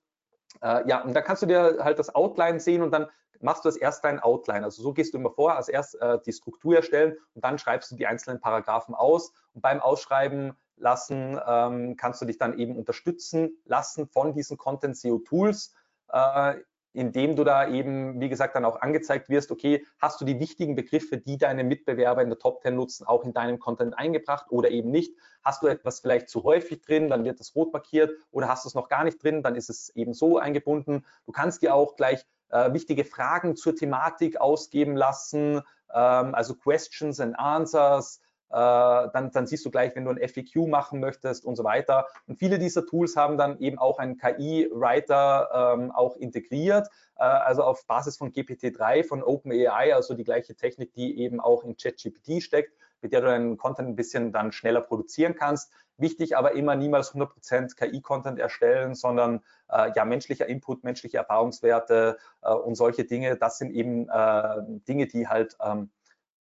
[0.62, 3.08] Äh, ja, und da kannst du dir halt das Outline sehen und dann
[3.40, 4.64] machst du das erst dein Outline.
[4.64, 7.90] Also so gehst du immer vor, als erst äh, die Struktur erstellen und dann schreibst
[7.90, 9.32] du die einzelnen Paragraphen aus.
[9.54, 14.96] Und beim Ausschreiben lassen ähm, kannst du dich dann eben unterstützen lassen von diesen Content
[14.96, 15.74] SEO Tools.
[16.12, 16.56] Äh,
[16.96, 20.74] indem du da eben, wie gesagt, dann auch angezeigt wirst, okay, hast du die wichtigen
[20.74, 24.70] Begriffe, die deine Mitbewerber in der Top 10 nutzen, auch in deinem Content eingebracht oder
[24.70, 25.14] eben nicht?
[25.44, 28.68] Hast du etwas vielleicht zu häufig drin, dann wird das rot markiert oder hast du
[28.68, 31.04] es noch gar nicht drin, dann ist es eben so eingebunden.
[31.26, 35.60] Du kannst dir auch gleich äh, wichtige Fragen zur Thematik ausgeben lassen,
[35.92, 38.20] ähm, also Questions and Answers,
[38.50, 42.06] dann, dann, siehst du gleich, wenn du ein FAQ machen möchtest und so weiter.
[42.26, 47.62] Und viele dieser Tools haben dann eben auch einen KI-Writer ähm, auch integriert, äh, also
[47.62, 52.42] auf Basis von GPT-3 von OpenAI, also die gleiche Technik, die eben auch in ChatGPT
[52.42, 52.72] steckt,
[53.02, 55.72] mit der du deinen Content ein bisschen dann schneller produzieren kannst.
[55.98, 62.52] Wichtig aber immer niemals 100% KI-Content erstellen, sondern äh, ja menschlicher Input, menschliche Erfahrungswerte äh,
[62.52, 63.36] und solche Dinge.
[63.36, 65.90] Das sind eben äh, Dinge, die halt ähm,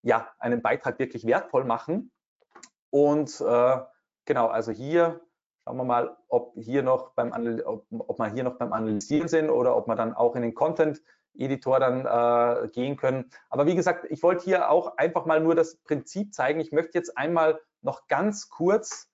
[0.02, 2.10] ja, einen Beitrag wirklich wertvoll machen.
[2.90, 3.78] Und äh,
[4.24, 5.20] genau, also hier
[5.64, 7.32] schauen wir mal, ob, hier noch beim,
[7.64, 10.54] ob, ob wir hier noch beim Analysieren sind oder ob wir dann auch in den
[10.54, 11.02] Content
[11.34, 13.30] Editor dann äh, gehen können.
[13.50, 16.60] Aber wie gesagt, ich wollte hier auch einfach mal nur das Prinzip zeigen.
[16.60, 19.08] Ich möchte jetzt einmal noch ganz kurz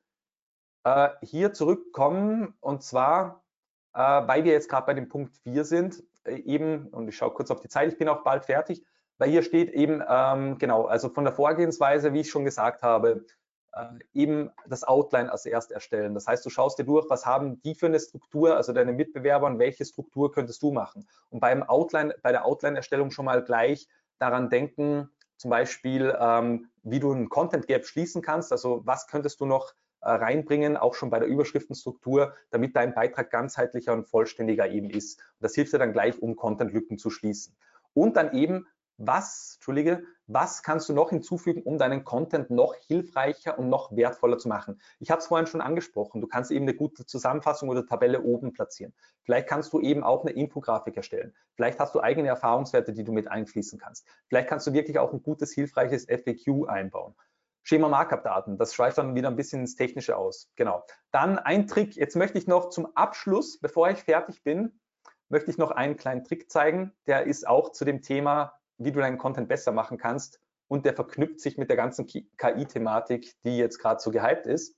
[0.85, 3.45] äh, hier zurückkommen und zwar,
[3.93, 7.33] äh, weil wir jetzt gerade bei dem Punkt 4 sind, äh, eben, und ich schaue
[7.33, 8.85] kurz auf die Zeit, ich bin auch bald fertig,
[9.19, 13.25] weil hier steht eben, ähm, genau, also von der Vorgehensweise, wie ich schon gesagt habe,
[13.73, 16.15] äh, eben das Outline als erst erstellen.
[16.15, 19.47] Das heißt, du schaust dir durch, was haben die für eine Struktur, also deine Mitbewerber
[19.47, 21.07] und welche Struktur könntest du machen.
[21.31, 23.89] Und beim Outline, bei der Outline-Erstellung schon mal gleich
[24.19, 28.53] daran denken, zum Beispiel, ähm, wie du ein Content Gap schließen kannst.
[28.53, 33.31] Also was könntest du noch äh, reinbringen, auch schon bei der Überschriftenstruktur, damit dein Beitrag
[33.31, 35.19] ganzheitlicher und vollständiger eben ist.
[35.19, 37.55] Und das hilft dir dann gleich, um Content-Lücken zu schließen.
[37.93, 38.67] Und dann eben
[38.99, 44.39] was, Entschuldige, was kannst du noch hinzufügen, um deinen Content noch hilfreicher und noch wertvoller
[44.39, 44.81] zu machen?
[44.99, 48.53] Ich habe es vorhin schon angesprochen, du kannst eben eine gute Zusammenfassung oder Tabelle oben
[48.53, 48.95] platzieren.
[49.23, 51.35] Vielleicht kannst du eben auch eine Infografik erstellen.
[51.55, 54.07] Vielleicht hast du eigene Erfahrungswerte, die du mit einfließen kannst.
[54.29, 57.15] Vielleicht kannst du wirklich auch ein gutes, hilfreiches FAQ einbauen.
[57.63, 60.53] Schema Markup-Daten, das schweift dann wieder ein bisschen ins Technische aus.
[60.55, 60.85] Genau.
[61.11, 64.81] Dann ein Trick, jetzt möchte ich noch zum Abschluss, bevor ich fertig bin,
[65.29, 66.93] möchte ich noch einen kleinen Trick zeigen.
[67.09, 70.95] Der ist auch zu dem Thema wie du deinen Content besser machen kannst und der
[70.95, 74.77] verknüpft sich mit der ganzen KI-Thematik, die jetzt gerade so gehypt ist.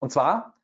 [0.00, 0.54] Und zwar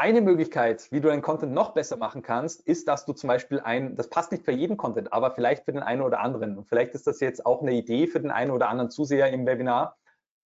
[0.00, 3.60] eine Möglichkeit, wie du deinen Content noch besser machen kannst, ist, dass du zum Beispiel
[3.60, 6.56] ein, das passt nicht für jeden Content, aber vielleicht für den einen oder anderen.
[6.56, 9.44] Und vielleicht ist das jetzt auch eine Idee für den einen oder anderen Zuseher im
[9.44, 9.98] Webinar.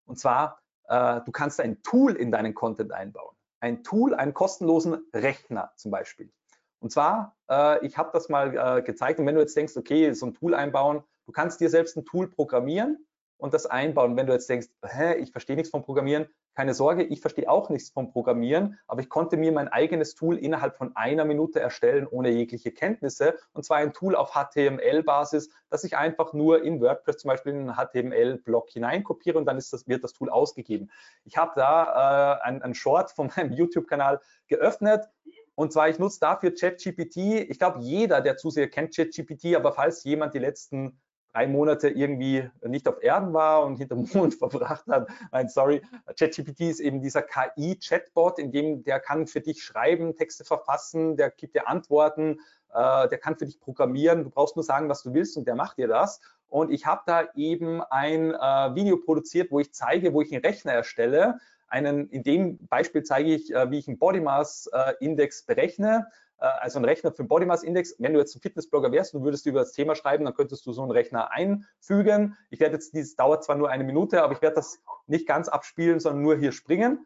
[0.06, 3.36] Und zwar, äh, du kannst ein Tool in deinen Content einbauen.
[3.60, 6.32] Ein Tool, einen kostenlosen Rechner zum Beispiel.
[6.80, 10.12] Und zwar, äh, ich habe das mal äh, gezeigt und wenn du jetzt denkst, okay,
[10.14, 13.06] so ein Tool einbauen, Du kannst dir selbst ein Tool programmieren
[13.38, 14.16] und das einbauen.
[14.16, 17.70] Wenn du jetzt denkst, hä, ich verstehe nichts vom Programmieren, keine Sorge, ich verstehe auch
[17.70, 22.08] nichts vom Programmieren, aber ich konnte mir mein eigenes Tool innerhalb von einer Minute erstellen,
[22.08, 23.36] ohne jegliche Kenntnisse.
[23.54, 27.70] Und zwar ein Tool auf HTML-Basis, das ich einfach nur in WordPress zum Beispiel in
[27.70, 30.92] einen HTML-Block hineinkopiere und dann das, wird das Tool ausgegeben.
[31.26, 35.10] Ich habe da äh, ein, Short von meinem YouTube-Kanal geöffnet,
[35.56, 37.18] und zwar, ich nutze dafür ChatGPT.
[37.50, 41.00] Ich glaube, jeder der Zuseher kennt ChatGPT, aber falls jemand die letzten
[41.34, 45.08] drei Monate irgendwie nicht auf Erden war und hinter Mond verbracht hat.
[45.32, 45.82] Nein, sorry.
[46.18, 51.32] ChatGPT ist eben dieser KI-Chatbot, in dem der kann für dich schreiben, Texte verfassen, der
[51.32, 52.40] gibt dir Antworten,
[52.74, 54.24] äh, der kann für dich programmieren.
[54.24, 56.22] Du brauchst nur sagen, was du willst und der macht dir das.
[56.50, 60.46] Und ich habe da eben ein äh, Video produziert, wo ich zeige, wo ich einen
[60.46, 61.40] Rechner erstelle.
[61.68, 66.08] Einen, in dem Beispiel zeige ich, äh, wie ich einen Body Mass äh, Index berechne
[66.38, 67.96] also ein Rechner für den Body Mass Index.
[68.00, 70.74] Wenn du jetzt ein Fitnessblogger wärst, du würdest über das Thema schreiben, dann könntest du
[70.74, 72.38] so einen Rechner einfügen.
[72.50, 75.48] Ich werde jetzt, dieses dauert zwar nur eine Minute, aber ich werde das nicht ganz
[75.48, 77.06] abspielen, sondern nur hier springen.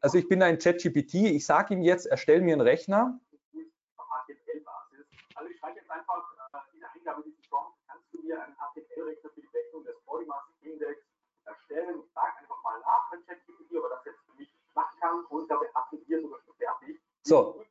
[0.00, 3.18] Also ich bin da in ChatGPT, ich sage ihm jetzt, erstell mir einen Rechner.
[5.34, 6.22] Also ich schreibe jetzt einfach
[6.52, 10.26] äh, diese Eingabe, diesen Prompt, kannst du mir einen HTML-Rechner für die Berechnung des Body
[10.26, 11.00] Mass Index
[11.44, 12.02] erstellen?
[12.04, 15.66] Ich sage einfach mal nach, wenn ChatGPT, aber das jetzt nicht machen kann und dabei
[15.74, 17.00] hatten wir sogar schon fertig.
[17.22, 17.64] So.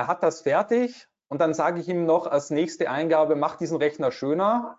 [0.00, 3.76] Er hat das fertig und dann sage ich ihm noch als nächste Eingabe, mach diesen
[3.76, 4.78] Rechner schöner.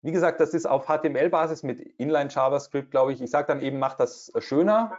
[0.00, 3.22] Wie gesagt, das ist auf HTML-Basis mit Inline JavaScript, glaube ich.
[3.22, 4.98] Ich sage dann eben, mach das schöner.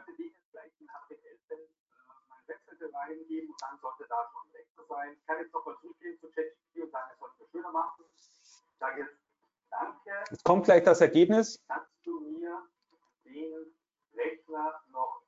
[10.32, 11.62] Jetzt kommt gleich das Ergebnis.
[11.68, 12.62] Kannst du mir
[13.26, 13.76] den
[14.16, 15.24] Rechner noch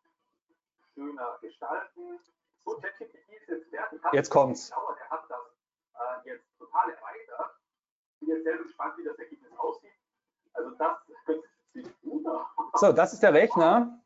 [0.93, 2.19] schöner gestalten.
[2.65, 3.71] So, ChatGPT ist
[4.15, 4.69] jetzt kommt's.
[4.69, 7.55] Dauert, er hat das äh, jetzt total erweitert.
[8.13, 9.91] Ich bin jetzt sehr gespannt, wie das Ergebnis aussieht.
[10.53, 10.97] Also das
[11.73, 12.45] sieht gut aus.
[12.79, 13.99] So, das ist der Rechner.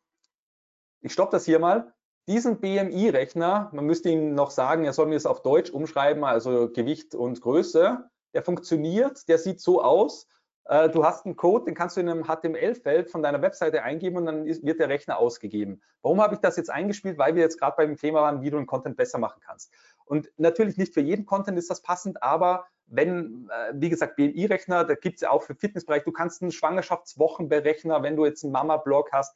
[1.01, 1.93] Ich stoppe das hier mal.
[2.27, 6.69] Diesen BMI-Rechner, man müsste ihm noch sagen, er soll mir das auf Deutsch umschreiben, also
[6.69, 8.07] Gewicht und Größe.
[8.33, 10.27] Der funktioniert, der sieht so aus.
[10.65, 14.17] Äh, du hast einen Code, den kannst du in einem HTML-Feld von deiner Webseite eingeben
[14.17, 15.81] und dann wird der Rechner ausgegeben.
[16.03, 17.17] Warum habe ich das jetzt eingespielt?
[17.17, 19.73] Weil wir jetzt gerade beim Thema waren, wie du einen Content besser machen kannst.
[20.09, 24.83] Und natürlich nicht für jeden Content ist das passend, aber wenn, äh, wie gesagt, BMI-Rechner,
[24.83, 28.51] da gibt es ja auch für Fitnessbereich, du kannst einen Schwangerschaftswochenberechner, wenn du jetzt einen
[28.51, 29.35] Mama-Blog hast.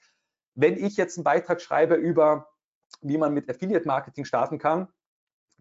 [0.55, 2.49] Wenn ich jetzt einen Beitrag schreibe über,
[3.01, 4.87] wie man mit Affiliate-Marketing starten kann,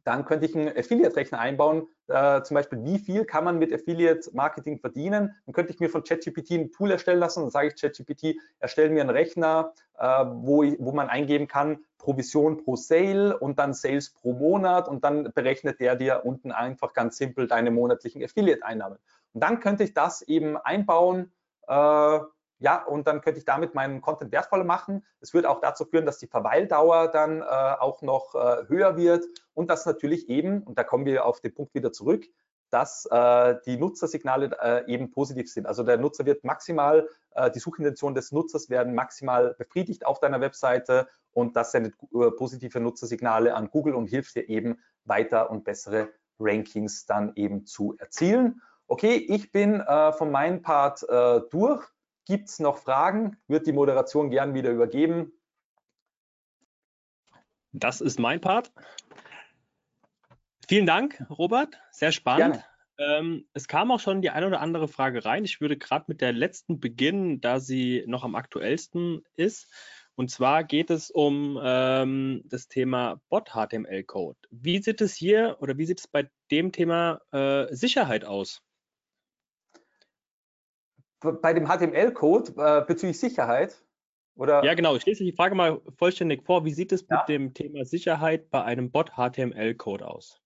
[0.05, 4.79] dann könnte ich einen Affiliate-Rechner einbauen, äh, zum Beispiel, wie viel kann man mit Affiliate-Marketing
[4.79, 5.37] verdienen?
[5.45, 8.37] Dann könnte ich mir von ChatGPT ein Tool erstellen lassen und dann sage ich ChatGPT,
[8.61, 13.73] erstelle mir einen Rechner, wo, ich, wo man eingeben kann, Provision pro Sale und dann
[13.73, 18.99] Sales pro Monat und dann berechnet der dir unten einfach ganz simpel deine monatlichen Affiliate-Einnahmen.
[19.33, 21.33] Und dann könnte ich das eben einbauen,
[21.69, 22.19] äh,
[22.63, 25.05] ja, und dann könnte ich damit meinen Content wertvoller machen.
[25.21, 29.25] Es wird auch dazu führen, dass die Verweildauer dann äh, auch noch äh, höher wird
[29.55, 32.25] und dass natürlich eben, und da kommen wir auf den Punkt wieder zurück,
[32.73, 35.67] dass äh, die Nutzersignale äh, eben positiv sind.
[35.67, 40.41] Also der Nutzer wird maximal, äh, die Suchintentionen des Nutzers werden maximal befriedigt auf deiner
[40.41, 45.65] Webseite und das sendet äh, positive Nutzersignale an Google und hilft dir eben weiter und
[45.65, 46.09] bessere
[46.39, 48.63] Rankings dann eben zu erzielen.
[48.87, 51.87] Okay, ich bin äh, von meinem Part äh, durch.
[52.25, 53.37] Gibt es noch Fragen?
[53.49, 55.33] Wird die Moderation gern wieder übergeben.
[57.73, 58.73] Das ist mein Part.
[60.73, 61.79] Vielen Dank, Robert.
[61.91, 62.65] Sehr spannend.
[62.97, 65.45] Ähm, es kam auch schon die eine oder andere Frage rein.
[65.45, 69.71] Ich würde gerade mit der letzten beginnen, da sie noch am aktuellsten ist.
[70.15, 74.39] Und zwar geht es um ähm, das Thema Bot-HTML-Code.
[74.49, 78.63] Wie sieht es hier oder wie sieht es bei dem Thema äh, Sicherheit aus?
[81.21, 83.85] bei dem HTML-Code äh, bezüglich Sicherheit?
[84.37, 84.65] Oder?
[84.65, 84.97] Ja, genau.
[84.97, 86.65] Ich lese die Frage mal vollständig vor.
[86.65, 87.19] Wie sieht es ja.
[87.19, 90.42] mit dem Thema Sicherheit bei einem Bot-HTML-Code aus?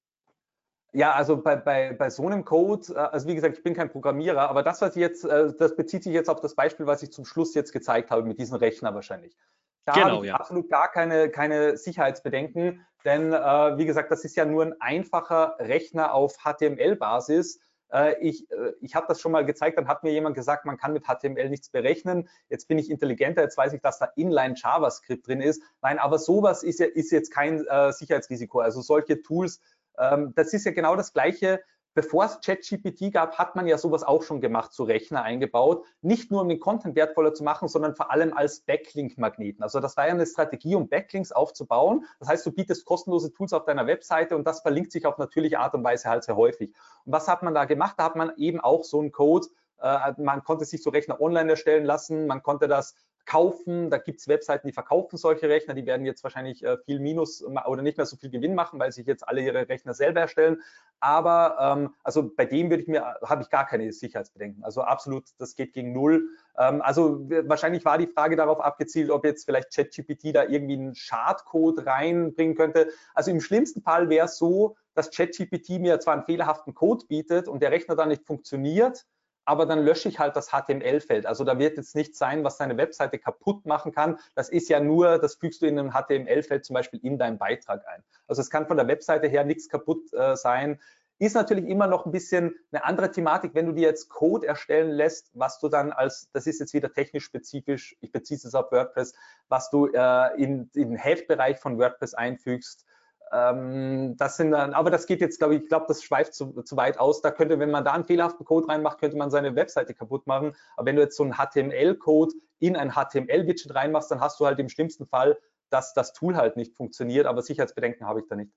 [0.97, 3.90] Ja, also bei, bei, bei so einem Code, äh, also wie gesagt, ich bin kein
[3.90, 7.03] Programmierer, aber das, was ich jetzt, äh, das bezieht sich jetzt auf das Beispiel, was
[7.03, 9.36] ich zum Schluss jetzt gezeigt habe mit diesem Rechner wahrscheinlich.
[9.84, 10.36] Da genau, habe ich ja.
[10.36, 15.57] absolut gar keine, keine Sicherheitsbedenken, denn äh, wie gesagt, das ist ja nur ein einfacher
[15.59, 17.61] Rechner auf HTML-Basis
[17.92, 20.76] äh, ich, äh, ich habe das schon mal gezeigt, dann hat mir jemand gesagt, man
[20.76, 22.28] kann mit HTML nichts berechnen.
[22.49, 25.62] Jetzt bin ich intelligenter, jetzt weiß ich, dass da Inline JavaScript drin ist.
[25.82, 28.61] Nein, aber sowas ist, ja, ist jetzt kein äh, Sicherheitsrisiko.
[28.61, 29.61] Also solche Tools,
[29.99, 31.61] ähm, das ist ja genau das Gleiche,
[31.97, 35.82] Bevor es ChatGPT gab, hat man ja sowas auch schon gemacht, so Rechner eingebaut.
[36.03, 39.62] Nicht nur um den Content wertvoller zu machen, sondern vor allem als Backlink-Magneten.
[39.62, 42.05] Also das war ja eine Strategie, um Backlinks aufzubauen.
[42.20, 45.59] Das heißt, du bietest kostenlose Tools auf deiner Webseite und das verlinkt sich auf natürliche
[45.59, 46.74] Art und Weise halt sehr häufig.
[47.07, 47.94] Und was hat man da gemacht?
[47.97, 49.47] Da hat man eben auch so einen Code,
[49.80, 52.94] äh, man konnte sich so Rechner online erstellen lassen, man konnte das
[53.27, 53.91] kaufen.
[53.91, 57.45] Da gibt es Webseiten, die verkaufen solche Rechner, die werden jetzt wahrscheinlich äh, viel Minus
[57.45, 60.62] oder nicht mehr so viel Gewinn machen, weil sich jetzt alle ihre Rechner selber erstellen.
[61.01, 64.64] Aber ähm, also bei dem würde ich mir, habe ich gar keine Sicherheitsbedenken.
[64.64, 66.29] Also absolut, das geht gegen null.
[66.57, 70.95] Ähm, also wahrscheinlich war die Frage darauf abgezielt, ob jetzt vielleicht ChatGPT da irgendwie einen
[70.95, 72.89] Schadcode reinbringen könnte.
[73.14, 77.49] Also im schlimmsten Fall wäre es so, dass ChatGPT mir zwar einen fehlerhaften Code bietet
[77.49, 79.05] und der Rechner dann nicht funktioniert,
[79.47, 81.24] aber dann lösche ich halt das HTML-Feld.
[81.24, 84.18] Also da wird jetzt nichts sein, was deine Webseite kaputt machen kann.
[84.34, 87.86] Das ist ja nur, das fügst du in einem HTML-Feld zum Beispiel in deinen Beitrag
[87.86, 88.03] ein.
[88.26, 90.80] Also es kann von der Webseite her nichts kaputt äh, sein.
[91.18, 94.90] Ist natürlich immer noch ein bisschen eine andere Thematik, wenn du dir jetzt Code erstellen
[94.90, 98.70] lässt, was du dann als, das ist jetzt wieder technisch spezifisch, ich beziehe es auf
[98.70, 99.14] WordPress,
[99.49, 102.84] was du äh, in, in den Heftbereich von WordPress einfügst,
[103.31, 106.77] das sind dann, aber das geht jetzt, glaube ich, ich glaube, das schweift zu, zu,
[106.77, 107.22] weit aus.
[107.22, 110.55] Da könnte, wenn man da einen fehlerhaften Code reinmacht, könnte man seine Webseite kaputt machen.
[110.77, 114.61] Aber wenn du jetzt so einen HTML-Code in ein HTML-Widget reinmachst, dann hast du halt
[114.61, 115.37] im schlimmsten Fall,
[115.70, 117.27] dass das Tool halt nicht funktioniert.
[117.27, 118.53] Aber Sicherheitsbedenken habe ich da nicht.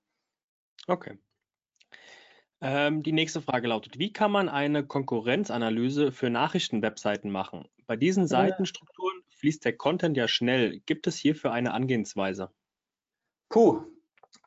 [0.88, 1.18] Okay.
[2.62, 7.68] Ähm, die nächste Frage lautet, wie kann man eine Konkurrenzanalyse für Nachrichtenwebseiten machen?
[7.88, 10.80] Bei diesen Seitenstrukturen fließt der Content ja schnell.
[10.82, 12.52] Gibt es hierfür eine Angehensweise?
[13.50, 13.82] Puh,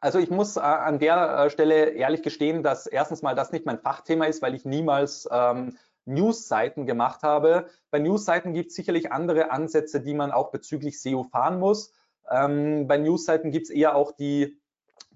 [0.01, 3.67] also ich muss äh, an der äh, Stelle ehrlich gestehen, dass erstens mal das nicht
[3.67, 7.67] mein Fachthema ist, weil ich niemals ähm, News-Seiten gemacht habe.
[7.91, 11.93] Bei News-Seiten gibt es sicherlich andere Ansätze, die man auch bezüglich SEO fahren muss.
[12.29, 14.61] Ähm, bei News-Seiten gibt es eher auch die,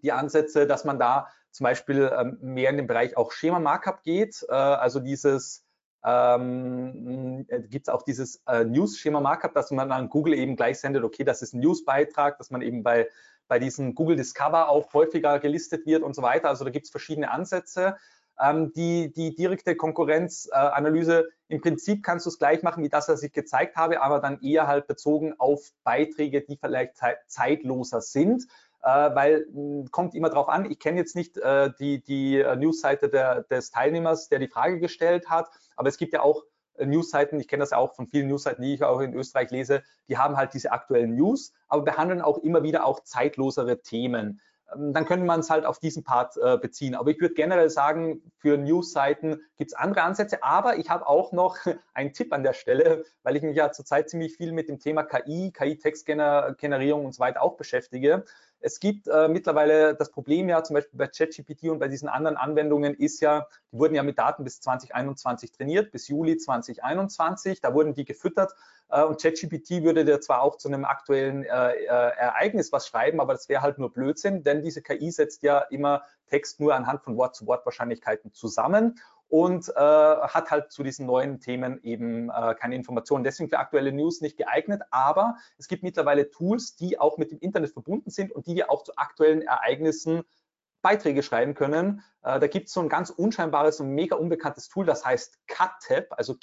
[0.02, 4.44] die Ansätze, dass man da zum Beispiel ähm, mehr in den Bereich auch Schema-Markup geht.
[4.48, 5.64] Äh, also dieses
[6.04, 11.02] ähm, äh, gibt es auch dieses äh, News-Schema-Markup, dass man an Google eben gleich sendet,
[11.02, 13.08] okay, das ist ein News-Beitrag, dass man eben bei
[13.48, 16.48] bei diesen Google Discover auch häufiger gelistet wird und so weiter.
[16.48, 17.96] Also da gibt es verschiedene Ansätze.
[18.38, 23.08] Ähm, die, die direkte Konkurrenzanalyse, äh, im Prinzip kannst du es gleich machen wie das,
[23.08, 26.96] was ich gezeigt habe, aber dann eher halt bezogen auf Beiträge, die vielleicht
[27.28, 28.44] zeitloser sind.
[28.82, 32.56] Äh, weil mh, kommt immer darauf an, ich kenne jetzt nicht äh, die, die äh,
[32.56, 36.44] Newsseite der, des Teilnehmers, der die Frage gestellt hat, aber es gibt ja auch
[36.84, 39.82] Newsseiten, ich kenne das ja auch von vielen Newsseiten, die ich auch in Österreich lese,
[40.08, 44.40] die haben halt diese aktuellen News, aber behandeln auch immer wieder auch zeitlosere Themen.
[44.74, 46.94] Ähm, dann könnte man es halt auf diesen Part äh, beziehen.
[46.94, 50.42] Aber ich würde generell sagen, für Newsseiten gibt es andere Ansätze.
[50.42, 51.56] Aber ich habe auch noch
[51.94, 55.02] einen Tipp an der Stelle, weil ich mich ja zurzeit ziemlich viel mit dem Thema
[55.02, 58.24] KI, KI-Textgenerierung und so weiter auch beschäftige.
[58.60, 62.36] Es gibt äh, mittlerweile das Problem ja zum Beispiel bei ChatGPT und bei diesen anderen
[62.36, 67.60] Anwendungen ist ja, die wurden ja mit Daten bis 2021 trainiert, bis Juli 2021.
[67.60, 68.54] Da wurden die gefüttert
[68.88, 73.32] und ChatGPT würde dir zwar auch zu einem aktuellen äh, äh, Ereignis was schreiben, aber
[73.32, 77.16] das wäre halt nur Blödsinn, denn diese KI setzt ja immer Text nur anhand von
[77.16, 83.24] Wort-zu-Wort-Wahrscheinlichkeiten zusammen und äh, hat halt zu diesen neuen Themen eben äh, keine Informationen.
[83.24, 87.40] Deswegen für aktuelle News nicht geeignet, aber es gibt mittlerweile Tools, die auch mit dem
[87.40, 90.22] Internet verbunden sind und die dir auch zu aktuellen Ereignissen
[90.82, 92.04] Beiträge schreiben können.
[92.22, 96.12] Äh, da gibt es so ein ganz unscheinbares und mega unbekanntes Tool, das heißt CutTab,
[96.16, 96.36] also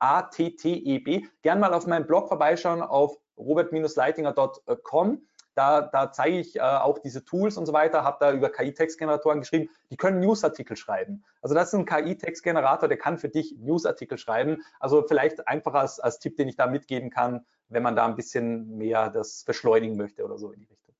[0.00, 1.26] K-A-T-T-E-B.
[1.42, 5.26] Gern mal auf meinem Blog vorbeischauen auf robert-leitinger.com.
[5.54, 9.38] Da, da, zeige ich äh, auch diese Tools und so weiter, habe da über KI-Textgeneratoren
[9.38, 11.22] geschrieben, die können Newsartikel schreiben.
[11.42, 14.64] Also das ist ein KI-Textgenerator, der kann für dich Newsartikel schreiben.
[14.80, 18.16] Also vielleicht einfach als, als Tipp, den ich da mitgeben kann, wenn man da ein
[18.16, 20.94] bisschen mehr das beschleunigen möchte oder so in die Richtung.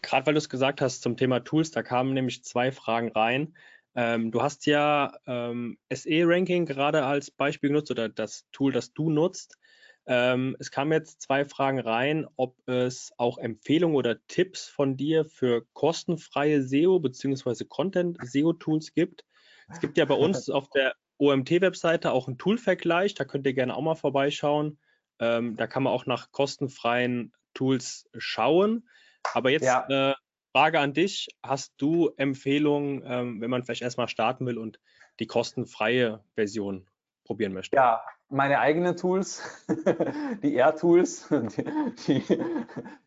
[0.00, 3.54] Gerade weil du es gesagt hast zum Thema Tools, da kamen nämlich zwei Fragen rein.
[4.00, 9.10] Ähm, du hast ja ähm, SE-Ranking gerade als Beispiel genutzt oder das Tool, das du
[9.10, 9.58] nutzt.
[10.06, 15.24] Ähm, es kamen jetzt zwei Fragen rein, ob es auch Empfehlungen oder Tipps von dir
[15.24, 17.64] für kostenfreie SEO bzw.
[17.64, 19.24] Content-SEO-Tools gibt.
[19.68, 23.74] Es gibt ja bei uns auf der OMT-Webseite auch einen Tool-Vergleich, da könnt ihr gerne
[23.74, 24.78] auch mal vorbeischauen.
[25.18, 28.88] Ähm, da kann man auch nach kostenfreien Tools schauen.
[29.34, 30.12] Aber jetzt ja.
[30.12, 30.14] äh,
[30.58, 34.80] Frage an dich: Hast du Empfehlungen, ähm, wenn man vielleicht erstmal starten will und
[35.20, 36.84] die kostenfreie Version
[37.22, 37.76] probieren möchte?
[37.76, 39.40] Ja, meine eigenen Tools,
[40.42, 41.28] die R-Tools,
[42.08, 42.44] die, die,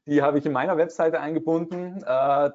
[0.06, 1.98] die, habe ich in meiner Webseite eingebunden.
[1.98, 2.04] Äh,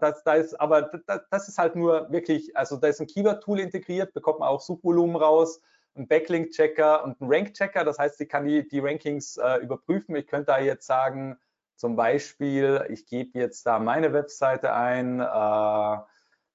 [0.01, 0.91] das, da ist, aber
[1.29, 5.17] das, ist halt nur wirklich, also da ist ein Keyword-Tool integriert, bekommt man auch Suchvolumen
[5.17, 5.61] raus,
[5.95, 7.85] ein Backlink-Checker und ein Rank-Checker.
[7.85, 10.17] Das heißt, ich kann die, die Rankings äh, überprüfen.
[10.17, 11.37] Ich könnte da jetzt sagen,
[11.77, 15.99] zum Beispiel, ich gebe jetzt da meine Webseite ein, äh,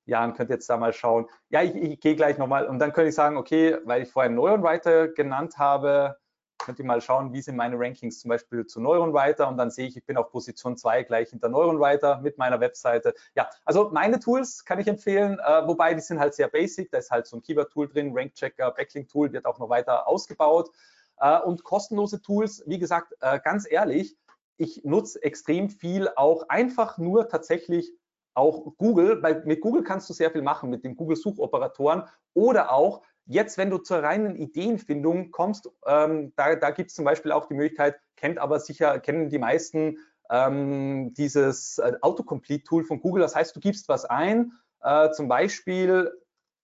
[0.05, 1.27] Jan könnt jetzt da mal schauen.
[1.49, 4.31] Ja, ich, ich gehe gleich nochmal und dann könnte ich sagen, okay, weil ich vorher
[4.31, 6.17] Neuron Writer genannt habe,
[6.57, 9.71] könnt ihr mal schauen, wie sind meine Rankings zum Beispiel zu Neuron Writer und dann
[9.71, 13.13] sehe ich, ich bin auf Position 2 gleich hinter Neuron Writer mit meiner Webseite.
[13.35, 16.99] Ja, also meine Tools kann ich empfehlen, äh, wobei die sind halt sehr basic, da
[16.99, 20.69] ist halt so ein Keyword-Tool drin, Rank-Checker, Backlink-Tool wird auch noch weiter ausgebaut
[21.17, 24.15] äh, und kostenlose Tools, wie gesagt, äh, ganz ehrlich,
[24.61, 27.91] ich nutze extrem viel auch einfach nur tatsächlich
[28.35, 32.03] auch Google, weil mit Google kannst du sehr viel machen, mit den Google-Suchoperatoren
[32.35, 37.05] oder auch jetzt, wenn du zur reinen Ideenfindung kommst, ähm, da, da gibt es zum
[37.05, 39.97] Beispiel auch die Möglichkeit, kennt aber sicher, kennen die meisten
[40.29, 43.23] ähm, dieses äh, Autocomplete-Tool von Google.
[43.23, 46.11] Das heißt, du gibst was ein, äh, zum Beispiel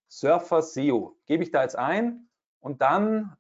[0.08, 2.30] Surfer SEO, gebe ich da jetzt ein
[2.60, 3.36] und dann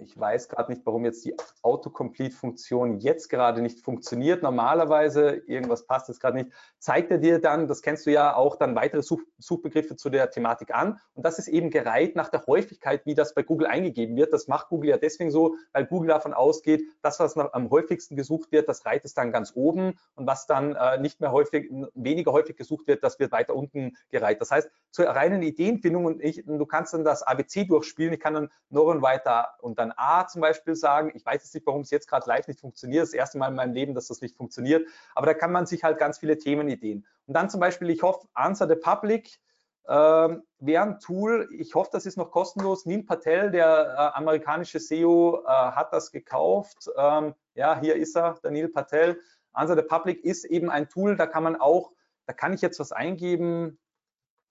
[0.00, 4.42] ich weiß gerade nicht, warum jetzt die Autocomplete-Funktion jetzt gerade nicht funktioniert.
[4.42, 8.56] Normalerweise, irgendwas passt jetzt gerade nicht, zeigt er dir dann, das kennst du ja auch,
[8.56, 10.98] dann weitere Such Suchbegriffe zu der Thematik an.
[11.14, 14.32] Und das ist eben gereiht nach der Häufigkeit, wie das bei Google eingegeben wird.
[14.32, 18.52] Das macht Google ja deswegen so, weil Google davon ausgeht, das, was am häufigsten gesucht
[18.52, 19.98] wird, das reiht es dann ganz oben.
[20.14, 23.96] Und was dann äh, nicht mehr häufig, weniger häufig gesucht wird, das wird weiter unten
[24.10, 24.40] gereiht.
[24.40, 28.12] Das heißt, zur reinen Ideenfindung und ich, du kannst dann das ABC durchspielen.
[28.12, 31.12] Ich kann dann Neuron weiter und dann A zum Beispiel sagen.
[31.14, 33.02] Ich weiß jetzt nicht, warum es jetzt gerade live nicht funktioniert.
[33.02, 34.88] Das erste Mal in meinem Leben, dass das nicht funktioniert.
[35.14, 37.06] Aber da kann man sich halt ganz viele Themenideen.
[37.26, 39.40] Und dann zum Beispiel, ich hoffe, Answer the Public
[39.88, 41.48] ähm, wäre ein Tool.
[41.58, 42.86] Ich hoffe, das ist noch kostenlos.
[42.86, 46.88] Neil Patel, der äh, amerikanische SEO, äh, hat das gekauft.
[46.96, 49.20] Ähm, ja, hier ist er, der Neil Patel.
[49.52, 51.92] Answer the Public ist eben ein Tool, da kann man auch,
[52.26, 53.78] da kann ich jetzt was eingeben,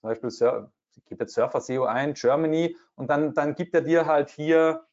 [0.00, 0.30] zum Beispiel
[0.96, 4.84] ich gebe jetzt Surfer SEO ein, Germany, und dann, dann gibt er dir halt hier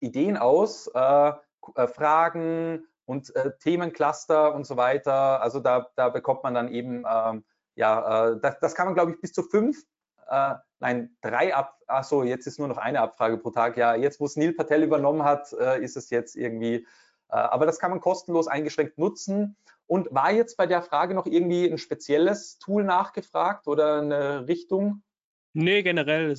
[0.00, 1.32] Ideen aus, äh,
[1.74, 5.40] äh, Fragen und äh, Themencluster und so weiter.
[5.42, 7.44] Also da, da bekommt man dann eben, ähm,
[7.74, 9.84] ja, äh, das, das, kann man, glaube ich, bis zu fünf,
[10.80, 13.76] nein, drei ab, ach so, jetzt ist nur noch eine Abfrage pro Tag.
[13.76, 16.84] Ja, jetzt, wo es Neil Patel übernommen hat, ist es jetzt irgendwie,
[17.28, 19.56] aber das kann man kostenlos eingeschränkt nutzen.
[19.86, 25.04] Und war jetzt bei der Frage noch irgendwie ein spezielles Tool nachgefragt oder eine Richtung?
[25.52, 26.34] Nee, generell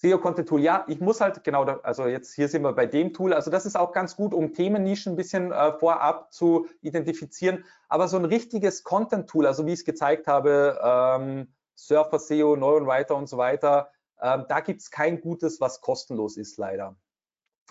[0.00, 0.60] SEO-Content-Tool.
[0.60, 3.32] SEO-Content-Tool, ja, ich muss halt, genau, da, also jetzt hier sind wir bei dem Tool,
[3.32, 8.08] also das ist auch ganz gut, um Themennischen ein bisschen äh, vorab zu identifizieren, aber
[8.08, 13.16] so ein richtiges Content-Tool, also wie ich es gezeigt habe, ähm, Surfer SEO, Neuron Writer
[13.16, 13.90] und so weiter,
[14.20, 16.96] ähm, da gibt es kein gutes, was kostenlos ist, leider.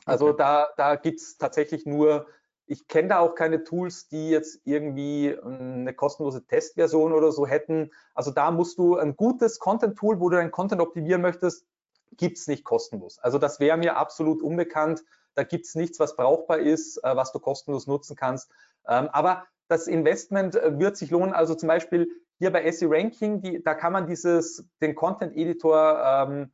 [0.05, 0.37] Also okay.
[0.37, 2.27] da, da gibt es tatsächlich nur,
[2.65, 7.47] ich kenne da auch keine Tools, die jetzt irgendwie ähm, eine kostenlose Testversion oder so
[7.47, 7.91] hätten.
[8.13, 11.66] Also da musst du ein gutes Content-Tool, wo du deinen Content optimieren möchtest,
[12.11, 13.19] gibt es nicht kostenlos.
[13.19, 15.03] Also das wäre mir absolut unbekannt.
[15.35, 18.49] Da gibt es nichts, was brauchbar ist, äh, was du kostenlos nutzen kannst.
[18.87, 21.33] Ähm, aber das Investment äh, wird sich lohnen.
[21.33, 26.01] Also zum Beispiel hier bei SE Ranking, die, da kann man dieses, den Content Editor
[26.03, 26.51] ähm,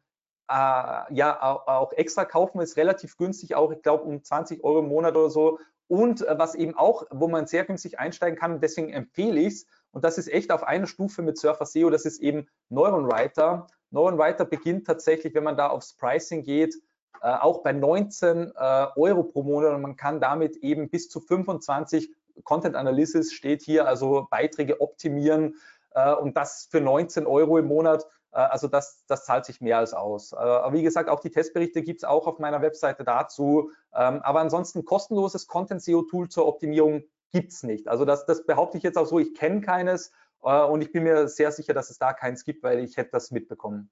[0.50, 4.88] äh, ja auch, extra kaufen, ist relativ günstig, auch ich glaube um 20 Euro im
[4.88, 5.60] Monat oder so.
[5.88, 9.68] Und äh, was eben auch, wo man sehr günstig einsteigen kann, deswegen empfehle ich es,
[9.92, 13.68] und das ist echt auf einer Stufe mit Surfer SEO, das ist eben Neuron Writer.
[13.94, 16.76] No and Writer beginnt tatsächlich, wenn man da aufs Pricing geht,
[17.22, 21.20] äh, auch bei 19 äh, Euro pro Monat und man kann damit eben bis zu
[21.20, 22.12] 25
[22.44, 25.56] Content Analysis steht hier, also Beiträge optimieren
[25.92, 28.08] äh, und das für 19 Euro im Monat.
[28.32, 30.34] Äh, also das, das zahlt sich mehr als aus.
[30.34, 33.70] Äh, aber wie gesagt, auch die Testberichte gibt es auch auf meiner Webseite dazu.
[33.94, 37.88] Ähm, aber ansonsten kostenloses Content-SEO-Tool zur Optimierung gibt es nicht.
[37.88, 40.12] Also das, das behaupte ich jetzt auch so, ich kenne keines
[40.44, 43.32] und ich bin mir sehr sicher, dass es da keins gibt, weil ich hätte das
[43.32, 43.90] mitbekommen.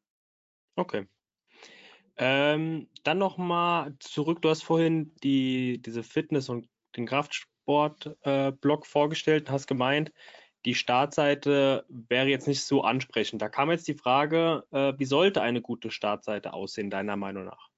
[0.76, 1.08] Okay.
[2.18, 9.47] Ähm, dann nochmal zurück, du hast vorhin die, diese Fitness- und den Kraftsport-Blog äh, vorgestellt
[9.47, 10.12] und hast gemeint,
[10.66, 13.41] die Startseite wäre jetzt nicht so ansprechend.
[13.41, 17.70] Da kam jetzt die Frage, äh, wie sollte eine gute Startseite aussehen, deiner Meinung nach?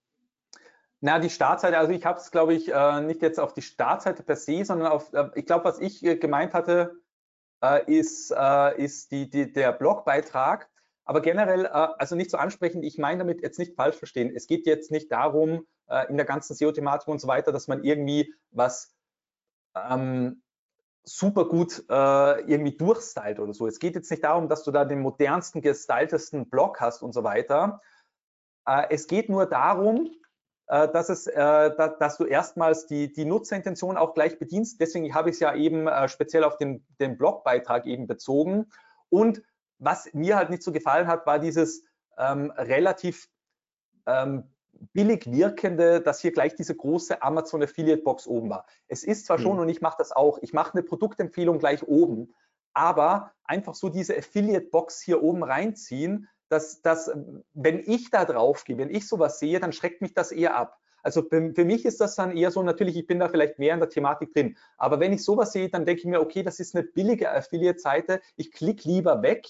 [0.99, 4.23] Na, die Startseite, also ich habe es, glaube ich, äh, nicht jetzt auf die Startseite
[4.23, 7.02] per se, sondern auf, äh, ich glaube, was ich äh, gemeint hatte, äh,
[7.91, 10.69] ist, äh, ist die, die, der Blogbeitrag.
[11.05, 14.31] Aber generell, also nicht so ansprechend, ich meine damit jetzt nicht falsch verstehen.
[14.33, 15.67] Es geht jetzt nicht darum,
[16.07, 18.95] in der ganzen SEO-Thematik und so weiter, dass man irgendwie was
[19.75, 20.41] ähm,
[21.03, 23.67] super gut äh, irgendwie durchstylt oder so.
[23.67, 27.23] Es geht jetzt nicht darum, dass du da den modernsten, gestyltesten Blog hast und so
[27.23, 27.81] weiter.
[28.65, 30.09] Äh, es geht nur darum, äh,
[30.67, 34.79] dass, es, äh, da, dass du erstmals die, die Nutzerintention auch gleich bedienst.
[34.79, 38.71] Deswegen habe ich es ja eben äh, speziell auf den, den Blogbeitrag eben bezogen.
[39.09, 39.43] Und
[39.79, 41.83] was mir halt nicht so gefallen hat, war dieses
[42.17, 43.29] ähm, relativ
[44.05, 44.53] ähm,
[44.93, 48.65] billig wirkende, dass hier gleich diese große Amazon Affiliate Box oben war.
[48.87, 49.43] Es ist zwar mhm.
[49.43, 52.33] schon, und ich mache das auch, ich mache eine Produktempfehlung gleich oben,
[52.73, 57.11] aber einfach so diese Affiliate Box hier oben reinziehen, dass, dass
[57.53, 60.77] wenn ich da drauf gehe, wenn ich sowas sehe, dann schreckt mich das eher ab.
[61.01, 63.81] Also für, mich ist das dann eher so, natürlich, ich bin da vielleicht mehr in
[63.81, 66.75] der Thematik drin, aber wenn ich sowas sehe, dann denke ich mir, okay, das ist
[66.75, 69.47] eine billige Affiliate-Seite, ich klicke lieber weg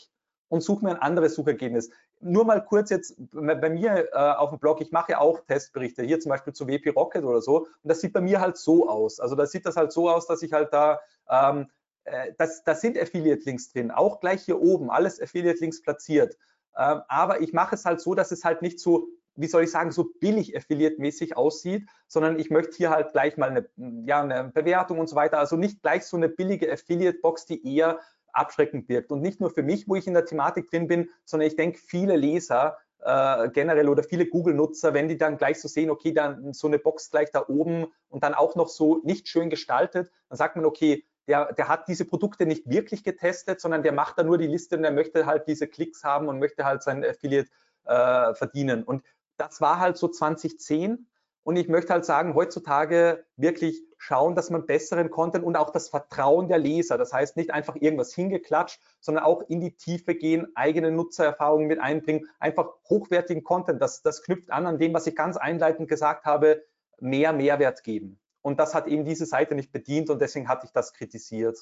[0.50, 1.92] und suche mir ein anderes Suchergebnis
[2.24, 6.04] nur mal kurz jetzt bei mir äh, auf dem Blog, ich mache ja auch Testberichte,
[6.04, 8.90] hier zum Beispiel zu WP Rocket oder so, und das sieht bei mir halt so
[8.90, 9.20] aus.
[9.20, 11.00] Also da sieht das halt so aus, dass ich halt da,
[11.30, 11.70] ähm,
[12.06, 16.38] äh, das, das sind Affiliate-Links drin, auch gleich hier oben, alles Affiliate-Links platziert.
[16.78, 19.72] Ähm, aber ich mache es halt so, dass es halt nicht so, wie soll ich
[19.72, 23.70] sagen, so billig Affiliate-mäßig aussieht, sondern ich möchte hier halt gleich mal eine,
[24.06, 28.00] ja, eine Bewertung und so weiter, also nicht gleich so eine billige Affiliate-Box, die eher
[28.32, 29.12] abschreckend wirkt.
[29.12, 31.78] Und nicht nur für mich, wo ich in der Thematik drin bin, sondern ich denke,
[31.78, 36.54] viele Leser äh, generell oder viele Google-Nutzer, wenn die dann gleich so sehen, okay, dann
[36.54, 40.38] so eine Box gleich da oben und dann auch noch so nicht schön gestaltet, dann
[40.38, 44.24] sagt man, okay, der, der hat diese Produkte nicht wirklich getestet, sondern der macht da
[44.24, 47.50] nur die Liste und der möchte halt diese Klicks haben und möchte halt sein Affiliate
[47.86, 48.84] äh, verdienen.
[48.84, 49.04] Und
[49.38, 51.08] das war halt so 2010
[51.44, 55.90] und ich möchte halt sagen, heutzutage wirklich schauen, dass man besseren Content und auch das
[55.90, 60.48] Vertrauen der Leser, das heißt nicht einfach irgendwas hingeklatscht, sondern auch in die Tiefe gehen,
[60.56, 65.16] eigene Nutzererfahrungen mit einbringen, einfach hochwertigen Content, das, das knüpft an an dem, was ich
[65.16, 66.64] ganz einleitend gesagt habe,
[67.00, 68.20] mehr Mehrwert geben.
[68.44, 71.58] Und das hat eben diese Seite nicht bedient und deswegen hatte ich das kritisiert.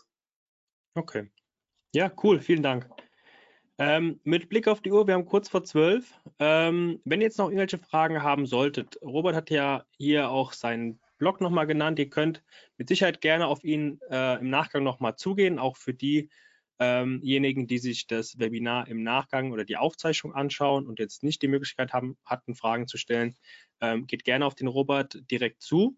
[0.96, 1.32] Okay.
[1.94, 2.90] Ja, cool, vielen Dank.
[3.78, 6.14] Ähm, mit Blick auf die Uhr, wir haben kurz vor zwölf.
[6.40, 11.00] Ähm, wenn ihr jetzt noch irgendwelche Fragen haben solltet, Robert hat ja hier auch seinen
[11.18, 11.98] Blog nochmal genannt.
[12.00, 12.44] Ihr könnt
[12.78, 18.08] mit Sicherheit gerne auf ihn äh, im Nachgang nochmal zugehen, auch für diejenigen, die sich
[18.08, 22.56] das Webinar im Nachgang oder die Aufzeichnung anschauen und jetzt nicht die Möglichkeit haben, hatten,
[22.56, 23.36] Fragen zu stellen.
[23.82, 25.96] Ähm, geht gerne auf den Robert direkt zu.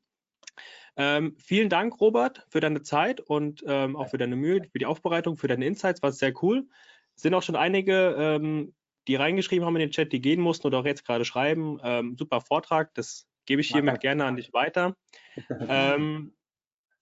[0.96, 4.86] Ähm, vielen Dank, Robert, für deine Zeit und ähm, auch für deine Mühe, für die
[4.86, 6.04] Aufbereitung, für deine Insights.
[6.04, 6.68] War sehr cool.
[7.16, 8.74] Es sind auch schon einige, ähm,
[9.08, 11.80] die reingeschrieben haben in den Chat, die gehen mussten oder auch jetzt gerade schreiben.
[11.84, 14.96] Ähm, super Vortrag, das gebe ich hiermit gerne an dich weiter.
[15.68, 16.34] ähm,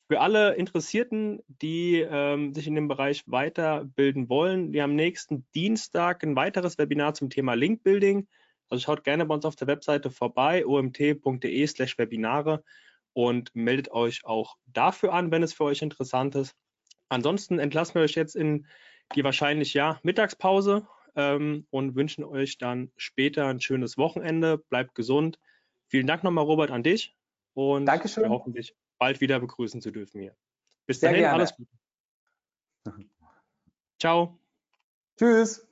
[0.08, 6.24] für alle Interessierten, die ähm, sich in dem Bereich weiterbilden wollen, wir haben nächsten Dienstag
[6.24, 8.28] ein weiteres Webinar zum Thema Linkbuilding.
[8.70, 12.64] Also schaut gerne bei uns auf der Webseite vorbei, omt.de slash Webinare
[13.14, 16.56] und meldet euch auch dafür an, wenn es für euch interessant ist.
[17.10, 18.66] Ansonsten entlassen wir euch jetzt in
[19.16, 24.58] die wahrscheinlich ja Mittagspause ähm, und wünschen euch dann später ein schönes Wochenende.
[24.58, 25.40] Bleibt gesund.
[25.88, 27.16] Vielen Dank nochmal, Robert, an dich
[27.54, 28.30] und Dankeschön.
[28.30, 30.36] hoffentlich bald wieder begrüßen zu dürfen hier.
[30.86, 31.36] Bis Sehr dahin, gerne.
[31.36, 31.70] alles Gute.
[34.00, 34.40] Ciao.
[35.18, 35.68] Tschüss.